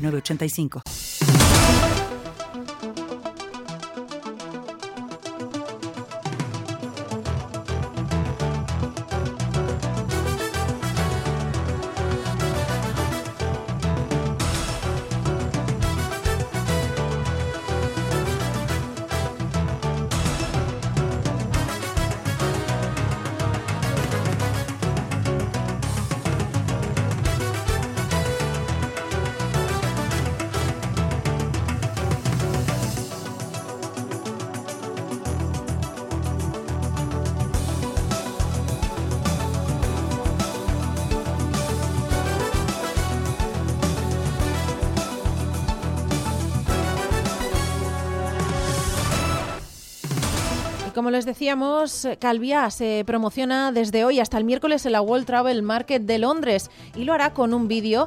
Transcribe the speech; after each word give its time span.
985. 0.00 2.19
Como 51.10 51.16
les 51.16 51.26
decíamos, 51.26 52.06
Calvia 52.20 52.70
se 52.70 53.02
promociona 53.04 53.72
desde 53.72 54.04
hoy 54.04 54.20
hasta 54.20 54.38
el 54.38 54.44
miércoles 54.44 54.86
en 54.86 54.92
la 54.92 55.00
World 55.00 55.26
Travel 55.26 55.60
Market 55.60 56.02
de 56.02 56.20
Londres 56.20 56.70
y 56.94 57.02
lo 57.02 57.12
hará 57.12 57.34
con 57.34 57.52
un 57.52 57.66
vídeo 57.66 58.06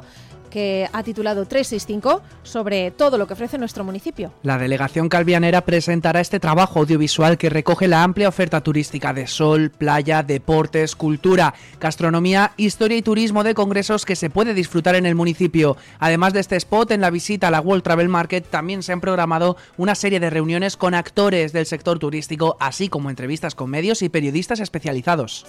que 0.54 0.88
ha 0.92 1.02
titulado 1.02 1.46
365 1.46 2.22
sobre 2.44 2.92
todo 2.92 3.18
lo 3.18 3.26
que 3.26 3.32
ofrece 3.32 3.58
nuestro 3.58 3.82
municipio. 3.82 4.32
La 4.44 4.56
delegación 4.56 5.08
calvianera 5.08 5.62
presentará 5.62 6.20
este 6.20 6.38
trabajo 6.38 6.78
audiovisual 6.78 7.38
que 7.38 7.50
recoge 7.50 7.88
la 7.88 8.04
amplia 8.04 8.28
oferta 8.28 8.60
turística 8.60 9.12
de 9.12 9.26
sol, 9.26 9.72
playa, 9.76 10.22
deportes, 10.22 10.94
cultura, 10.94 11.54
gastronomía, 11.80 12.52
historia 12.56 12.96
y 12.96 13.02
turismo 13.02 13.42
de 13.42 13.52
congresos 13.52 14.04
que 14.04 14.14
se 14.14 14.30
puede 14.30 14.54
disfrutar 14.54 14.94
en 14.94 15.06
el 15.06 15.16
municipio. 15.16 15.76
Además 15.98 16.32
de 16.32 16.38
este 16.38 16.54
spot, 16.54 16.92
en 16.92 17.00
la 17.00 17.10
visita 17.10 17.48
a 17.48 17.50
la 17.50 17.60
World 17.60 17.82
Travel 17.82 18.08
Market 18.08 18.46
también 18.48 18.84
se 18.84 18.92
han 18.92 19.00
programado 19.00 19.56
una 19.76 19.96
serie 19.96 20.20
de 20.20 20.30
reuniones 20.30 20.76
con 20.76 20.94
actores 20.94 21.52
del 21.52 21.66
sector 21.66 21.98
turístico, 21.98 22.56
así 22.60 22.88
como 22.88 23.10
entrevistas 23.10 23.56
con 23.56 23.70
medios 23.70 24.02
y 24.02 24.08
periodistas 24.08 24.60
especializados. 24.60 25.46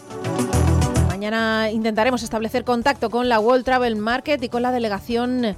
Mañana 1.26 1.72
intentaremos 1.72 2.22
establecer 2.22 2.64
contacto 2.64 3.10
con 3.10 3.30
la 3.30 3.40
World 3.40 3.66
Travel 3.66 3.96
Market 3.96 4.44
y 4.44 4.48
con 4.48 4.62
la 4.62 4.72
delegación 4.72 5.56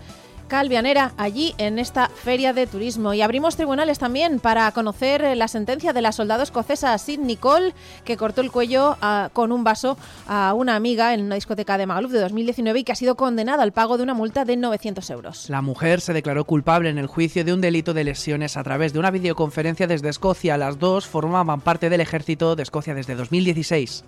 calvianera 0.47 1.11
allí 1.17 1.55
en 1.57 1.77
esta 1.77 2.07
feria 2.07 2.53
de 2.53 2.67
turismo. 2.67 3.13
Y 3.13 3.21
abrimos 3.21 3.57
tribunales 3.57 3.99
también 3.99 4.39
para 4.39 4.71
conocer 4.71 5.35
la 5.35 5.49
sentencia 5.49 5.91
de 5.91 6.01
la 6.01 6.13
soldado 6.13 6.41
escocesa 6.41 6.97
Sid 6.97 7.19
Nicole, 7.19 7.73
que 8.05 8.15
cortó 8.15 8.39
el 8.39 8.49
cuello 8.49 8.95
ah, 9.01 9.29
con 9.33 9.51
un 9.51 9.65
vaso 9.65 9.97
a 10.25 10.53
una 10.53 10.77
amiga 10.77 11.13
en 11.13 11.25
una 11.25 11.35
discoteca 11.35 11.77
de 11.77 11.85
Magaluf 11.85 12.13
de 12.13 12.21
2019 12.21 12.79
y 12.79 12.83
que 12.85 12.93
ha 12.93 12.95
sido 12.95 13.15
condenada 13.15 13.61
al 13.61 13.73
pago 13.73 13.97
de 13.97 14.03
una 14.03 14.13
multa 14.13 14.45
de 14.45 14.55
900 14.55 15.09
euros. 15.09 15.49
La 15.49 15.61
mujer 15.61 15.99
se 15.99 16.13
declaró 16.13 16.45
culpable 16.45 16.89
en 16.89 16.97
el 16.97 17.07
juicio 17.07 17.43
de 17.43 17.51
un 17.51 17.59
delito 17.59 17.93
de 17.93 18.05
lesiones 18.05 18.55
a 18.55 18.63
través 18.63 18.93
de 18.93 18.99
una 18.99 19.11
videoconferencia 19.11 19.85
desde 19.85 20.07
Escocia. 20.07 20.55
Las 20.57 20.79
dos 20.79 21.07
formaban 21.07 21.59
parte 21.59 21.89
del 21.89 21.99
ejército 21.99 22.55
de 22.55 22.63
Escocia 22.63 22.95
desde 22.95 23.15
2016 23.15 24.05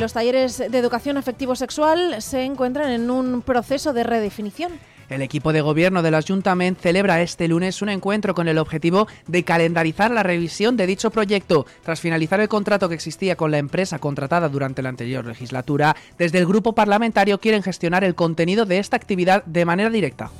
los 0.00 0.12
talleres 0.12 0.58
de 0.58 0.78
educación 0.78 1.16
afectivo-sexual 1.16 2.20
se 2.20 2.42
encuentran 2.42 2.90
en 2.90 3.10
un 3.10 3.40
proceso 3.40 3.92
de 3.92 4.02
redefinición. 4.02 4.72
El 5.08 5.22
equipo 5.22 5.52
de 5.52 5.60
gobierno 5.60 6.02
del 6.02 6.14
Ayuntamiento 6.14 6.82
celebra 6.82 7.22
este 7.22 7.46
lunes 7.46 7.80
un 7.80 7.88
encuentro 7.88 8.34
con 8.34 8.48
el 8.48 8.58
objetivo 8.58 9.06
de 9.28 9.44
calendarizar 9.44 10.10
la 10.10 10.24
revisión 10.24 10.76
de 10.76 10.86
dicho 10.86 11.10
proyecto. 11.10 11.66
Tras 11.84 12.00
finalizar 12.00 12.40
el 12.40 12.48
contrato 12.48 12.88
que 12.88 12.96
existía 12.96 13.36
con 13.36 13.50
la 13.50 13.58
empresa 13.58 13.98
contratada 13.98 14.48
durante 14.48 14.82
la 14.82 14.88
anterior 14.88 15.24
legislatura, 15.24 15.96
desde 16.18 16.38
el 16.38 16.46
grupo 16.46 16.74
parlamentario 16.74 17.38
quieren 17.38 17.62
gestionar 17.62 18.02
el 18.02 18.16
contenido 18.16 18.66
de 18.66 18.78
esta 18.78 18.96
actividad 18.96 19.44
de 19.44 19.64
manera 19.64 19.90
directa. 19.90 20.30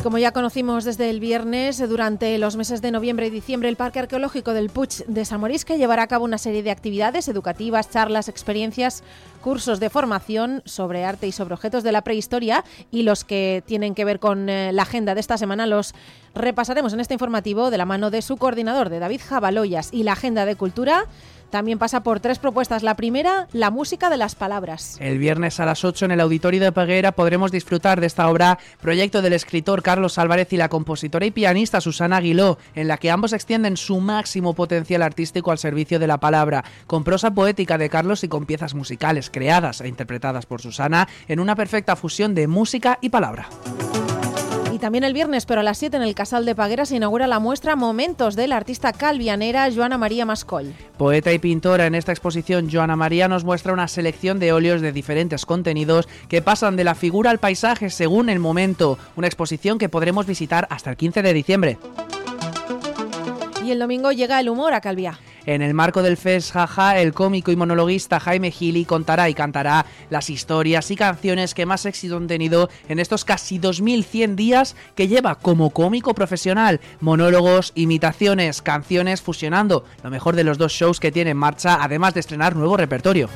Y 0.00 0.02
como 0.02 0.16
ya 0.16 0.32
conocimos 0.32 0.84
desde 0.84 1.10
el 1.10 1.20
viernes, 1.20 1.86
durante 1.86 2.38
los 2.38 2.56
meses 2.56 2.80
de 2.80 2.90
noviembre 2.90 3.26
y 3.26 3.30
diciembre, 3.30 3.68
el 3.68 3.76
Parque 3.76 3.98
Arqueológico 3.98 4.54
del 4.54 4.70
Puig 4.70 5.04
de 5.06 5.26
Samorisque 5.26 5.76
llevará 5.76 6.04
a 6.04 6.06
cabo 6.06 6.24
una 6.24 6.38
serie 6.38 6.62
de 6.62 6.70
actividades 6.70 7.28
educativas, 7.28 7.90
charlas, 7.90 8.30
experiencias, 8.30 9.04
cursos 9.42 9.78
de 9.78 9.90
formación 9.90 10.62
sobre 10.64 11.04
arte 11.04 11.26
y 11.26 11.32
sobre 11.32 11.52
objetos 11.52 11.82
de 11.82 11.92
la 11.92 12.00
prehistoria 12.00 12.64
y 12.90 13.02
los 13.02 13.24
que 13.24 13.62
tienen 13.66 13.94
que 13.94 14.06
ver 14.06 14.20
con 14.20 14.48
eh, 14.48 14.72
la 14.72 14.82
agenda 14.84 15.14
de 15.14 15.20
esta 15.20 15.36
semana 15.36 15.66
los 15.66 15.94
repasaremos 16.34 16.94
en 16.94 17.00
este 17.00 17.12
informativo 17.12 17.70
de 17.70 17.76
la 17.76 17.84
mano 17.84 18.10
de 18.10 18.22
su 18.22 18.38
coordinador, 18.38 18.88
de 18.88 19.00
David 19.00 19.20
Jabaloyas, 19.22 19.90
y 19.92 20.04
la 20.04 20.12
agenda 20.12 20.46
de 20.46 20.56
cultura 20.56 21.08
también 21.50 21.78
pasa 21.78 22.02
por 22.02 22.20
tres 22.20 22.38
propuestas. 22.38 22.82
La 22.82 22.96
primera, 22.96 23.48
la 23.52 23.70
música 23.70 24.10
de 24.10 24.16
las 24.16 24.34
palabras. 24.34 24.96
El 25.00 25.18
viernes 25.18 25.60
a 25.60 25.66
las 25.66 25.84
8 25.84 26.06
en 26.06 26.10
el 26.12 26.20
Auditorio 26.20 26.60
de 26.60 26.72
Peguera 26.72 27.12
podremos 27.12 27.52
disfrutar 27.52 28.00
de 28.00 28.06
esta 28.06 28.28
obra, 28.28 28.58
proyecto 28.80 29.22
del 29.22 29.32
escritor 29.32 29.82
Carlos 29.82 30.18
Álvarez 30.18 30.52
y 30.52 30.56
la 30.56 30.68
compositora 30.68 31.26
y 31.26 31.30
pianista 31.30 31.80
Susana 31.80 32.18
Aguiló, 32.18 32.58
en 32.74 32.88
la 32.88 32.96
que 32.96 33.10
ambos 33.10 33.32
extienden 33.32 33.76
su 33.76 34.00
máximo 34.00 34.54
potencial 34.54 35.02
artístico 35.02 35.50
al 35.50 35.58
servicio 35.58 35.98
de 35.98 36.06
la 36.06 36.18
palabra, 36.18 36.64
con 36.86 37.04
prosa 37.04 37.32
poética 37.32 37.78
de 37.78 37.90
Carlos 37.90 38.24
y 38.24 38.28
con 38.28 38.46
piezas 38.46 38.74
musicales 38.74 39.30
creadas 39.30 39.80
e 39.80 39.88
interpretadas 39.88 40.46
por 40.46 40.62
Susana 40.62 41.08
en 41.28 41.40
una 41.40 41.56
perfecta 41.56 41.96
fusión 41.96 42.34
de 42.34 42.46
música 42.46 42.98
y 43.00 43.10
palabra 43.10 43.48
también 44.80 45.04
el 45.04 45.12
viernes, 45.12 45.46
pero 45.46 45.60
a 45.60 45.62
las 45.62 45.78
7 45.78 45.96
en 45.98 46.02
el 46.02 46.14
Casal 46.14 46.44
de 46.44 46.54
Paguera 46.54 46.86
se 46.86 46.96
inaugura 46.96 47.26
la 47.26 47.38
muestra 47.38 47.76
Momentos 47.76 48.34
de 48.34 48.48
la 48.48 48.56
artista 48.56 48.92
calvianera 48.92 49.68
Joana 49.72 49.98
María 49.98 50.26
Mascol. 50.26 50.74
Poeta 50.96 51.32
y 51.32 51.38
pintora 51.38 51.86
en 51.86 51.94
esta 51.94 52.12
exposición, 52.12 52.68
Joana 52.70 52.96
María 52.96 53.28
nos 53.28 53.44
muestra 53.44 53.72
una 53.72 53.86
selección 53.86 54.40
de 54.40 54.52
óleos 54.52 54.80
de 54.80 54.92
diferentes 54.92 55.46
contenidos 55.46 56.08
que 56.28 56.42
pasan 56.42 56.76
de 56.76 56.84
la 56.84 56.94
figura 56.94 57.30
al 57.30 57.38
paisaje 57.38 57.90
según 57.90 58.28
el 58.28 58.40
momento. 58.40 58.98
Una 59.16 59.26
exposición 59.26 59.78
que 59.78 59.88
podremos 59.88 60.26
visitar 60.26 60.66
hasta 60.70 60.90
el 60.90 60.96
15 60.96 61.22
de 61.22 61.32
diciembre. 61.32 61.78
Y 63.64 63.70
el 63.70 63.78
domingo 63.78 64.10
llega 64.10 64.40
el 64.40 64.48
humor 64.48 64.72
a 64.72 64.80
Calvia. 64.80 65.18
En 65.50 65.62
el 65.62 65.74
marco 65.74 66.04
del 66.04 66.16
FES 66.16 66.52
Jaja, 66.52 67.00
el 67.00 67.12
cómico 67.12 67.50
y 67.50 67.56
monologuista 67.56 68.20
Jaime 68.20 68.52
Gili 68.52 68.84
contará 68.84 69.28
y 69.28 69.34
cantará 69.34 69.84
las 70.08 70.30
historias 70.30 70.92
y 70.92 70.94
canciones 70.94 71.54
que 71.54 71.66
más 71.66 71.86
éxito 71.86 72.18
han 72.18 72.28
tenido 72.28 72.70
en 72.88 73.00
estos 73.00 73.24
casi 73.24 73.58
2100 73.58 74.36
días 74.36 74.76
que 74.94 75.08
lleva 75.08 75.34
como 75.34 75.70
cómico 75.70 76.14
profesional. 76.14 76.78
Monólogos, 77.00 77.72
imitaciones, 77.74 78.62
canciones 78.62 79.22
fusionando 79.22 79.84
lo 80.04 80.10
mejor 80.10 80.36
de 80.36 80.44
los 80.44 80.56
dos 80.56 80.70
shows 80.70 81.00
que 81.00 81.10
tiene 81.10 81.30
en 81.30 81.36
marcha, 81.36 81.82
además 81.82 82.14
de 82.14 82.20
estrenar 82.20 82.54
nuevo 82.54 82.76
repertorio. 82.76 83.28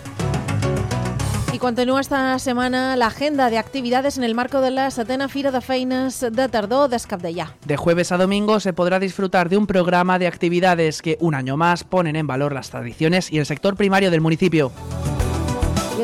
Y 1.55 1.59
continúa 1.61 2.01
esta 2.01 2.37
semana 2.41 2.97
la 2.97 3.07
agenda 3.07 3.49
de 3.49 3.59
actividades 3.59 4.19
en 4.19 4.25
el 4.25 4.35
marco 4.35 4.61
de 4.61 4.73
la 4.73 4.91
setena 4.91 5.29
Fira 5.29 5.53
de 5.53 5.61
Feines 5.61 6.19
de 6.19 6.49
Tardó 6.49 6.89
d'Escapdellà. 6.89 7.55
De 7.65 7.77
jueves 7.77 8.11
a 8.11 8.17
domingo 8.17 8.59
se 8.59 8.73
podrá 8.73 8.99
disfrutar 8.99 9.49
de 9.49 9.57
un 9.57 9.69
programa 9.69 10.19
de 10.19 10.27
actividades 10.27 11.01
que 11.01 11.17
un 11.21 11.37
año 11.37 11.57
más 11.57 11.85
ponen 11.85 12.17
en 12.17 12.27
valor 12.27 12.53
las 12.53 12.71
tradiciones 12.71 13.31
y 13.31 13.39
el 13.39 13.47
sector 13.47 13.77
primario 13.77 14.11
del 14.11 14.21
municipio. 14.21 14.73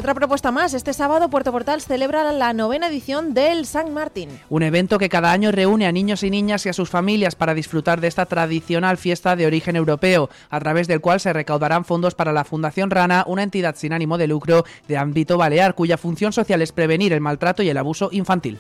Otra 0.00 0.14
propuesta 0.14 0.50
más, 0.50 0.72
este 0.72 0.94
sábado 0.94 1.28
Puerto 1.28 1.52
Portal 1.52 1.82
celebra 1.82 2.32
la 2.32 2.54
novena 2.54 2.88
edición 2.88 3.34
del 3.34 3.66
San 3.66 3.92
Martín. 3.92 4.30
Un 4.48 4.62
evento 4.62 4.96
que 4.96 5.10
cada 5.10 5.30
año 5.30 5.52
reúne 5.52 5.86
a 5.86 5.92
niños 5.92 6.22
y 6.22 6.30
niñas 6.30 6.64
y 6.64 6.70
a 6.70 6.72
sus 6.72 6.88
familias 6.88 7.34
para 7.34 7.52
disfrutar 7.52 8.00
de 8.00 8.08
esta 8.08 8.24
tradicional 8.24 8.96
fiesta 8.96 9.36
de 9.36 9.44
origen 9.44 9.76
europeo, 9.76 10.30
a 10.48 10.58
través 10.58 10.88
del 10.88 11.02
cual 11.02 11.20
se 11.20 11.34
recaudarán 11.34 11.84
fondos 11.84 12.14
para 12.14 12.32
la 12.32 12.44
Fundación 12.44 12.88
Rana, 12.88 13.24
una 13.26 13.42
entidad 13.42 13.76
sin 13.76 13.92
ánimo 13.92 14.16
de 14.16 14.28
lucro 14.28 14.64
de 14.88 14.96
ámbito 14.96 15.36
balear, 15.36 15.74
cuya 15.74 15.98
función 15.98 16.32
social 16.32 16.62
es 16.62 16.72
prevenir 16.72 17.12
el 17.12 17.20
maltrato 17.20 17.62
y 17.62 17.68
el 17.68 17.76
abuso 17.76 18.08
infantil. 18.10 18.58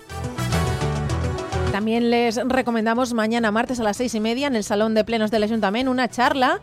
También 1.72 2.10
les 2.10 2.36
recomendamos 2.36 3.14
mañana 3.14 3.50
martes 3.50 3.80
a 3.80 3.84
las 3.84 3.96
seis 3.96 4.14
y 4.14 4.20
media 4.20 4.48
en 4.48 4.56
el 4.56 4.64
Salón 4.64 4.92
de 4.92 5.04
Plenos 5.04 5.30
del 5.30 5.44
Ayuntamiento 5.44 5.90
una 5.90 6.08
charla 6.08 6.60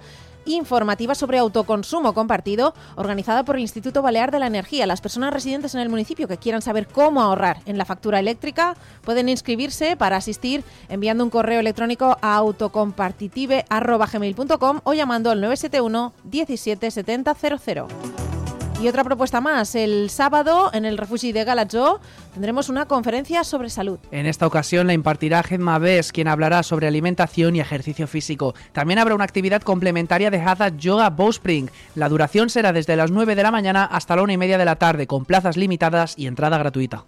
informativa 0.47 1.15
sobre 1.15 1.37
autoconsumo 1.37 2.13
compartido 2.13 2.73
organizada 2.95 3.43
por 3.43 3.55
el 3.55 3.61
Instituto 3.61 4.01
Balear 4.01 4.31
de 4.31 4.39
la 4.39 4.47
Energía. 4.47 4.87
Las 4.87 5.01
personas 5.01 5.33
residentes 5.33 5.75
en 5.75 5.81
el 5.81 5.89
municipio 5.89 6.27
que 6.27 6.37
quieran 6.37 6.61
saber 6.61 6.87
cómo 6.87 7.21
ahorrar 7.21 7.59
en 7.65 7.77
la 7.77 7.85
factura 7.85 8.19
eléctrica 8.19 8.75
pueden 9.03 9.29
inscribirse 9.29 9.95
para 9.95 10.17
asistir 10.17 10.63
enviando 10.89 11.23
un 11.23 11.29
correo 11.29 11.59
electrónico 11.59 12.17
a 12.21 12.35
autocompartitive.gmail.com 12.35 14.81
o 14.83 14.93
llamando 14.93 15.31
al 15.31 15.41
971 15.41 16.13
17 16.23 16.91
70 16.91 17.35
00. 17.35 18.36
Y 18.79 18.87
otra 18.87 19.03
propuesta 19.03 19.41
más, 19.41 19.73
el 19.73 20.11
sábado 20.11 20.69
en 20.71 20.85
el 20.85 20.99
refugio 20.99 21.33
de 21.33 21.43
Galatzó 21.43 21.99
tendremos 22.33 22.69
una 22.69 22.85
conferencia 22.85 23.43
sobre 23.43 23.71
salud. 23.71 23.97
En 24.11 24.27
esta 24.27 24.45
ocasión 24.45 24.85
la 24.85 24.93
impartirá 24.93 25.41
Gemma 25.41 25.79
Bes, 25.79 26.11
quien 26.11 26.27
hablará 26.27 26.61
sobre 26.61 26.85
alimentación 26.87 27.55
y 27.55 27.59
ejercicio 27.59 28.05
físico. 28.05 28.53
También 28.73 28.99
habrá 28.99 29.15
una 29.15 29.23
actividad 29.23 29.63
complementaria 29.63 30.29
de 30.29 30.39
Hatha 30.39 30.77
Yoga 30.77 31.09
Bowspring. 31.09 31.71
La 31.95 32.07
duración 32.07 32.51
será 32.51 32.71
desde 32.71 32.95
las 32.95 33.09
9 33.09 33.33
de 33.33 33.43
la 33.43 33.51
mañana 33.51 33.83
hasta 33.83 34.15
la 34.15 34.21
1 34.21 34.33
y 34.33 34.37
media 34.37 34.59
de 34.59 34.65
la 34.65 34.75
tarde, 34.75 35.07
con 35.07 35.25
plazas 35.25 35.57
limitadas 35.57 36.13
y 36.15 36.27
entrada 36.27 36.59
gratuita. 36.59 37.03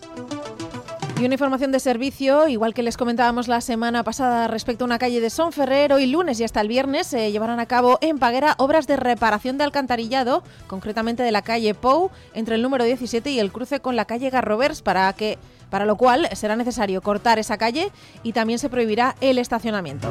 Y 1.19 1.25
una 1.25 1.33
información 1.33 1.73
de 1.73 1.81
servicio, 1.81 2.47
igual 2.47 2.73
que 2.73 2.81
les 2.81 2.95
comentábamos 2.95 3.49
la 3.49 3.59
semana 3.59 4.05
pasada 4.05 4.47
respecto 4.47 4.85
a 4.85 4.87
una 4.87 4.99
calle 4.99 5.19
de 5.19 5.29
Son 5.29 5.51
Ferrer, 5.51 5.91
hoy 5.91 6.07
lunes 6.07 6.39
y 6.39 6.45
hasta 6.45 6.61
el 6.61 6.69
viernes 6.69 7.07
se 7.07 7.33
llevarán 7.33 7.59
a 7.59 7.65
cabo 7.65 7.97
en 7.99 8.19
Paguera 8.19 8.55
obras 8.57 8.87
de 8.87 8.95
reparación 8.95 9.57
de 9.57 9.65
alcantarillado, 9.65 10.43
concretamente 10.67 11.21
de 11.21 11.33
la 11.33 11.41
calle 11.41 11.73
Pou, 11.73 12.09
entre 12.33 12.55
el 12.55 12.61
número 12.61 12.85
17 12.85 13.31
y 13.31 13.39
el 13.39 13.51
cruce 13.51 13.81
con 13.81 13.97
la 13.97 14.05
calle 14.05 14.29
Garrovers, 14.29 14.81
para 14.81 15.11
que 15.11 15.37
para 15.69 15.83
lo 15.83 15.97
cual 15.97 16.29
será 16.37 16.55
necesario 16.55 17.01
cortar 17.01 17.37
esa 17.37 17.57
calle 17.57 17.91
y 18.23 18.31
también 18.31 18.57
se 18.57 18.69
prohibirá 18.69 19.17
el 19.19 19.39
estacionamiento. 19.39 20.07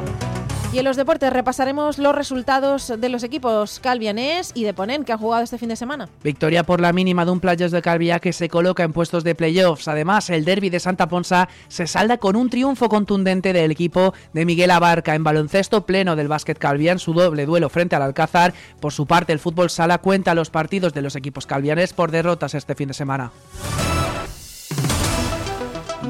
Y 0.71 0.77
en 0.77 0.85
los 0.85 0.97
deportes 0.97 1.33
repasaremos 1.33 1.97
los 1.97 2.13
resultados 2.13 2.93
de 2.95 3.09
los 3.09 3.23
equipos 3.23 3.79
calvianés 3.79 4.51
y 4.53 4.65
de 4.65 4.75
Ponent 4.75 5.03
que 5.03 5.11
han 5.11 5.17
jugado 5.17 5.43
este 5.43 5.57
fin 5.57 5.69
de 5.69 5.75
semana. 5.75 6.09
Victoria 6.23 6.63
por 6.63 6.79
la 6.79 6.93
mínima 6.93 7.25
de 7.25 7.31
un 7.31 7.39
Playos 7.39 7.71
de 7.71 7.81
Calvia 7.81 8.19
que 8.19 8.33
se 8.33 8.49
coloca 8.49 8.83
en 8.83 8.93
puestos 8.93 9.23
de 9.23 9.33
playoffs. 9.33 9.87
Además, 9.87 10.29
el 10.29 10.45
derby 10.45 10.69
de 10.69 10.79
Santa 10.79 11.09
Ponsa 11.09 11.49
se 11.69 11.87
salda 11.87 12.19
con 12.19 12.35
un 12.35 12.51
triunfo 12.51 12.87
contundente 12.87 13.51
del 13.51 13.71
equipo 13.71 14.13
de 14.33 14.45
Miguel 14.45 14.69
Abarca 14.69 15.15
en 15.15 15.23
baloncesto 15.23 15.87
pleno 15.87 16.15
del 16.15 16.27
básquet 16.27 16.59
calvian, 16.59 16.99
su 16.99 17.13
doble 17.13 17.47
duelo 17.47 17.69
frente 17.69 17.95
al 17.95 18.03
Alcázar. 18.03 18.53
Por 18.79 18.93
su 18.93 19.07
parte, 19.07 19.33
el 19.33 19.39
fútbol 19.39 19.71
sala 19.71 19.97
cuenta 19.97 20.35
los 20.35 20.51
partidos 20.51 20.93
de 20.93 21.01
los 21.01 21.15
equipos 21.15 21.47
calvianes 21.47 21.93
por 21.93 22.11
derrotas 22.11 22.53
este 22.53 22.75
fin 22.75 22.89
de 22.89 22.93
semana. 22.93 23.31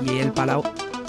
Y 0.05 0.17
el 0.17 0.33
Palau 0.33 0.63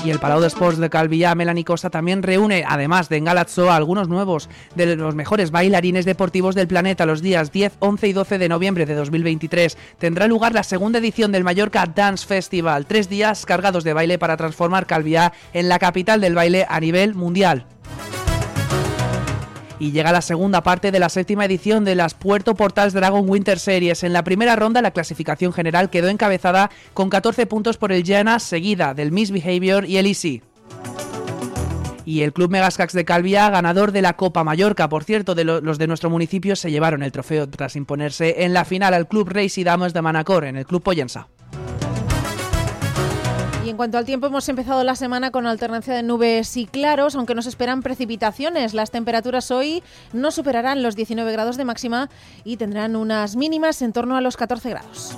y 0.05 0.11
el 0.11 0.19
Palau 0.19 0.41
de 0.41 0.47
Sports 0.47 0.79
de 0.79 0.89
Calvilla, 0.89 1.35
Melanie 1.35 1.65
Costa, 1.65 1.91
también 1.91 2.23
reúne, 2.23 2.65
además 2.67 3.09
de 3.09 3.17
en 3.17 3.25
Galazzo, 3.25 3.71
a 3.71 3.77
algunos 3.77 4.09
nuevos 4.09 4.49
de 4.75 4.97
los 4.97 5.15
mejores 5.15 5.51
bailarines 5.51 6.05
deportivos 6.05 6.55
del 6.55 6.69
planeta 6.69 7.07
los 7.07 7.23
días 7.23 7.53
10, 7.53 7.75
11 7.81 8.09
y 8.09 8.13
12 8.13 8.39
de 8.39 8.49
noviembre 8.49 8.87
de 8.87 8.95
2023. 8.95 9.77
Tendrá 9.99 10.27
lugar 10.27 10.55
la 10.55 10.63
segunda 10.63 10.99
edición 10.99 11.33
del 11.33 11.45
Mallorca 11.45 11.87
Dance 11.87 12.27
Festival, 12.27 12.87
tres 12.87 13.09
días 13.09 13.45
cargados 13.47 13.85
de 13.85 13.93
baile 13.93 14.19
para 14.19 14.37
transformar 14.37 14.87
Calvia 14.87 15.33
en 15.53 15.69
la 15.69 15.79
capital 15.79 16.21
del 16.21 16.35
baile 16.35 16.67
a 16.69 16.81
nivel 16.81 17.15
mundial 17.15 17.67
y 19.81 19.91
llega 19.91 20.13
la 20.13 20.21
segunda 20.21 20.63
parte 20.63 20.93
de 20.93 21.01
la 21.01 21.09
séptima 21.09 21.47
edición 21.47 21.85
de 21.85 21.97
las 21.97 22.15
Puerto 22.15 22.55
Portals 22.55 22.93
Dragon 22.93 23.29
Winter 23.29 23.59
Series. 23.59 24.05
En 24.05 24.13
la 24.13 24.23
primera 24.23 24.55
ronda 24.55 24.83
la 24.83 24.93
clasificación 24.93 25.53
general 25.53 25.91
quedó 25.91 26.09
encabezada 26.09 26.71
con 26.95 27.11
14 27.11 27.47
puntos 27.47 27.79
por 27.79 27.91
el 27.91 28.05
Jana, 28.07 28.39
seguida 28.39 28.95
del 28.95 29.11
Misbehavior 29.11 29.87
y 29.87 29.97
el 29.97 30.07
Easy 30.07 30.43
y 32.05 32.23
el 32.23 32.33
Club 32.33 32.51
Megascax 32.51 32.93
de 32.93 33.05
Calvia, 33.05 33.51
ganador 33.51 33.93
de 33.93 34.03
la 34.03 34.17
Copa 34.17 34.43
Mallorca. 34.43 34.89
Por 34.89 35.05
cierto, 35.05 35.35
de 35.35 35.45
los 35.45 35.79
de 35.79 35.87
nuestro 35.87 36.11
municipio 36.11 36.57
se 36.57 36.71
llevaron 36.71 37.03
el 37.03 37.13
trofeo 37.13 37.49
tras 37.49 37.77
imponerse 37.77 38.45
en 38.45 38.53
la 38.53 38.65
final 38.65 38.95
al 38.95 39.07
Club 39.07 39.29
Reis 39.29 39.59
y 39.59 39.65
Damas 39.65 39.93
de 39.93 40.03
Manacor, 40.03 40.45
en 40.45 40.57
el 40.57 40.67
Club 40.67 40.83
Poyensa. 40.83 41.29
Cuanto 43.81 43.97
al 43.97 44.05
tiempo, 44.05 44.27
hemos 44.27 44.47
empezado 44.51 44.85
la 44.85 44.95
semana 44.95 45.31
con 45.31 45.47
alternancia 45.47 45.95
de 45.95 46.03
nubes 46.03 46.55
y 46.59 46.67
claros, 46.67 47.15
aunque 47.15 47.35
nos 47.35 47.47
esperan 47.47 47.81
precipitaciones. 47.81 48.75
Las 48.75 48.91
temperaturas 48.91 49.51
hoy 49.51 49.83
no 50.13 50.33
superarán 50.33 50.83
los 50.83 50.97
19 50.97 51.33
grados 51.33 51.57
de 51.57 51.65
máxima 51.65 52.11
y 52.45 52.59
tendrán 52.59 52.95
unas 52.95 53.37
mínimas 53.37 53.81
en 53.81 53.95
torno 53.95 54.19
a 54.19 54.21
los 54.21 54.37
14 54.37 54.69
grados. 54.69 55.17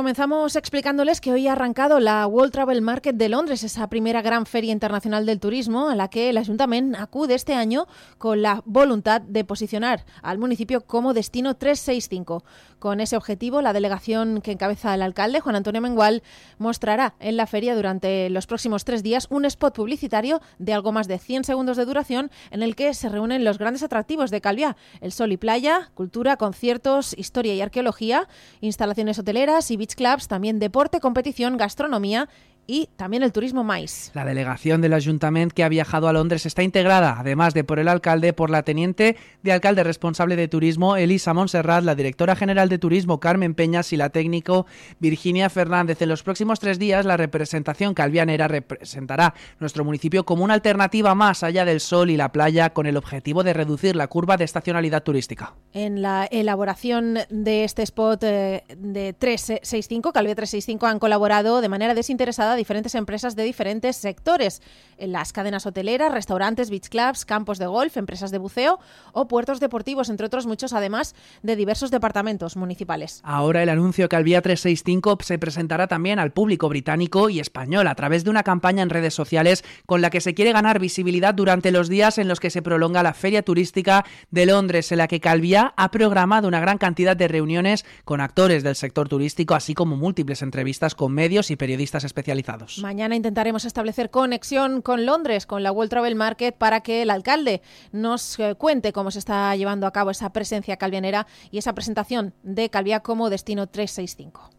Comenzamos 0.00 0.56
explicándoles 0.56 1.20
que 1.20 1.30
hoy 1.30 1.46
ha 1.46 1.52
arrancado 1.52 2.00
la 2.00 2.26
World 2.26 2.52
Travel 2.52 2.80
Market 2.80 3.16
de 3.16 3.28
Londres, 3.28 3.62
esa 3.64 3.86
primera 3.90 4.22
gran 4.22 4.46
feria 4.46 4.72
internacional 4.72 5.26
del 5.26 5.40
turismo 5.40 5.90
a 5.90 5.94
la 5.94 6.08
que 6.08 6.30
el 6.30 6.38
ayuntamiento 6.38 6.98
acude 6.98 7.34
este 7.34 7.52
año 7.52 7.86
con 8.16 8.40
la 8.40 8.62
voluntad 8.64 9.20
de 9.20 9.44
posicionar 9.44 10.06
al 10.22 10.38
municipio 10.38 10.80
como 10.80 11.12
destino 11.12 11.54
365. 11.54 12.42
Con 12.80 13.00
ese 13.00 13.14
objetivo, 13.18 13.60
la 13.60 13.74
delegación 13.74 14.40
que 14.40 14.52
encabeza 14.52 14.94
el 14.94 15.02
alcalde, 15.02 15.40
Juan 15.40 15.54
Antonio 15.54 15.82
Mengual, 15.82 16.22
mostrará 16.56 17.12
en 17.20 17.36
la 17.36 17.46
feria 17.46 17.76
durante 17.76 18.30
los 18.30 18.46
próximos 18.46 18.86
tres 18.86 19.02
días 19.02 19.26
un 19.28 19.44
spot 19.44 19.74
publicitario 19.74 20.40
de 20.58 20.72
algo 20.72 20.90
más 20.90 21.06
de 21.06 21.18
100 21.18 21.44
segundos 21.44 21.76
de 21.76 21.84
duración 21.84 22.30
en 22.50 22.62
el 22.62 22.74
que 22.74 22.94
se 22.94 23.10
reúnen 23.10 23.44
los 23.44 23.58
grandes 23.58 23.82
atractivos 23.82 24.30
de 24.30 24.40
Calviá, 24.40 24.78
el 25.02 25.12
sol 25.12 25.30
y 25.30 25.36
playa, 25.36 25.90
cultura, 25.92 26.38
conciertos, 26.38 27.14
historia 27.18 27.54
y 27.54 27.60
arqueología, 27.60 28.28
instalaciones 28.62 29.18
hoteleras, 29.18 29.70
y 29.70 29.76
beach 29.76 29.94
clubs, 29.94 30.26
también 30.26 30.58
deporte, 30.58 31.00
competición, 31.00 31.58
gastronomía 31.58 32.30
y 32.70 32.88
también 32.94 33.24
el 33.24 33.32
turismo 33.32 33.64
mais. 33.64 34.12
La 34.14 34.24
delegación 34.24 34.80
del 34.80 34.92
ayuntamiento 34.92 35.56
que 35.56 35.64
ha 35.64 35.68
viajado 35.68 36.06
a 36.06 36.12
Londres 36.12 36.46
está 36.46 36.62
integrada, 36.62 37.16
además 37.18 37.52
de 37.52 37.64
por 37.64 37.80
el 37.80 37.88
alcalde, 37.88 38.32
por 38.32 38.48
la 38.48 38.62
teniente 38.62 39.16
de 39.42 39.50
alcalde 39.50 39.82
responsable 39.82 40.36
de 40.36 40.46
turismo, 40.46 40.94
Elisa 40.94 41.34
Montserrat, 41.34 41.82
la 41.82 41.96
directora 41.96 42.36
general 42.36 42.68
de 42.68 42.78
turismo, 42.78 43.18
Carmen 43.18 43.54
Peñas, 43.54 43.92
y 43.92 43.96
la 43.96 44.10
técnico 44.10 44.66
Virginia 45.00 45.50
Fernández. 45.50 46.00
En 46.00 46.10
los 46.10 46.22
próximos 46.22 46.60
tres 46.60 46.78
días, 46.78 47.04
la 47.04 47.16
representación 47.16 47.92
calvianera 47.92 48.46
representará 48.46 49.34
nuestro 49.58 49.84
municipio 49.84 50.24
como 50.24 50.44
una 50.44 50.54
alternativa 50.54 51.16
más 51.16 51.42
allá 51.42 51.64
del 51.64 51.80
sol 51.80 52.08
y 52.08 52.16
la 52.16 52.30
playa, 52.30 52.70
con 52.70 52.86
el 52.86 52.96
objetivo 52.96 53.42
de 53.42 53.52
reducir 53.52 53.96
la 53.96 54.06
curva 54.06 54.36
de 54.36 54.44
estacionalidad 54.44 55.02
turística. 55.02 55.54
En 55.72 56.02
la 56.02 56.26
elaboración 56.30 57.18
de 57.30 57.64
este 57.64 57.82
spot 57.82 58.22
eh, 58.22 58.62
de 58.76 59.12
365, 59.12 60.12
Calvia 60.12 60.36
365, 60.36 60.86
han 60.86 61.00
colaborado 61.00 61.60
de 61.60 61.68
manera 61.68 61.94
desinteresada 61.94 62.59
diferentes 62.60 62.94
empresas 62.94 63.36
de 63.36 63.42
diferentes 63.42 63.96
sectores, 63.96 64.60
en 64.98 65.12
las 65.12 65.32
cadenas 65.32 65.64
hoteleras, 65.64 66.12
restaurantes, 66.12 66.68
beach 66.68 66.90
clubs, 66.90 67.24
campos 67.24 67.58
de 67.58 67.66
golf, 67.66 67.96
empresas 67.96 68.30
de 68.30 68.36
buceo 68.36 68.78
o 69.12 69.28
puertos 69.28 69.60
deportivos, 69.60 70.10
entre 70.10 70.26
otros 70.26 70.46
muchos, 70.46 70.74
además 70.74 71.14
de 71.42 71.56
diversos 71.56 71.90
departamentos 71.90 72.56
municipales. 72.56 73.22
Ahora 73.24 73.62
el 73.62 73.70
anuncio 73.70 74.10
que 74.10 74.16
al 74.16 74.24
Vía 74.24 74.42
365 74.42 75.18
se 75.22 75.38
presentará 75.38 75.88
también 75.88 76.18
al 76.18 76.32
público 76.32 76.68
británico 76.68 77.30
y 77.30 77.40
español 77.40 77.86
a 77.86 77.94
través 77.94 78.24
de 78.24 78.30
una 78.30 78.42
campaña 78.42 78.82
en 78.82 78.90
redes 78.90 79.14
sociales 79.14 79.64
con 79.86 80.02
la 80.02 80.10
que 80.10 80.20
se 80.20 80.34
quiere 80.34 80.52
ganar 80.52 80.80
visibilidad 80.80 81.32
durante 81.34 81.70
los 81.70 81.88
días 81.88 82.18
en 82.18 82.28
los 82.28 82.40
que 82.40 82.50
se 82.50 82.60
prolonga 82.60 83.02
la 83.02 83.14
Feria 83.14 83.42
Turística 83.42 84.04
de 84.30 84.44
Londres, 84.44 84.92
en 84.92 84.98
la 84.98 85.08
que 85.08 85.20
Calvia 85.20 85.72
ha 85.78 85.90
programado 85.90 86.46
una 86.46 86.60
gran 86.60 86.76
cantidad 86.76 87.16
de 87.16 87.26
reuniones 87.26 87.86
con 88.04 88.20
actores 88.20 88.62
del 88.62 88.76
sector 88.76 89.08
turístico, 89.08 89.54
así 89.54 89.72
como 89.72 89.96
múltiples 89.96 90.42
entrevistas 90.42 90.94
con 90.94 91.12
medios 91.12 91.50
y 91.50 91.56
periodistas 91.56 92.04
especializados. 92.04 92.39
Mañana 92.78 93.16
intentaremos 93.16 93.64
establecer 93.64 94.10
conexión 94.10 94.82
con 94.82 95.06
Londres, 95.06 95.46
con 95.46 95.62
la 95.62 95.72
World 95.72 95.90
Travel 95.90 96.14
Market, 96.14 96.54
para 96.56 96.80
que 96.80 97.02
el 97.02 97.10
alcalde 97.10 97.62
nos 97.92 98.38
eh, 98.38 98.54
cuente 98.56 98.92
cómo 98.92 99.10
se 99.10 99.18
está 99.18 99.54
llevando 99.56 99.86
a 99.86 99.92
cabo 99.92 100.10
esa 100.10 100.32
presencia 100.32 100.76
calvianera 100.76 101.26
y 101.50 101.58
esa 101.58 101.74
presentación 101.74 102.34
de 102.42 102.70
Calvia 102.70 103.00
como 103.00 103.30
destino 103.30 103.66
365. 103.66 104.50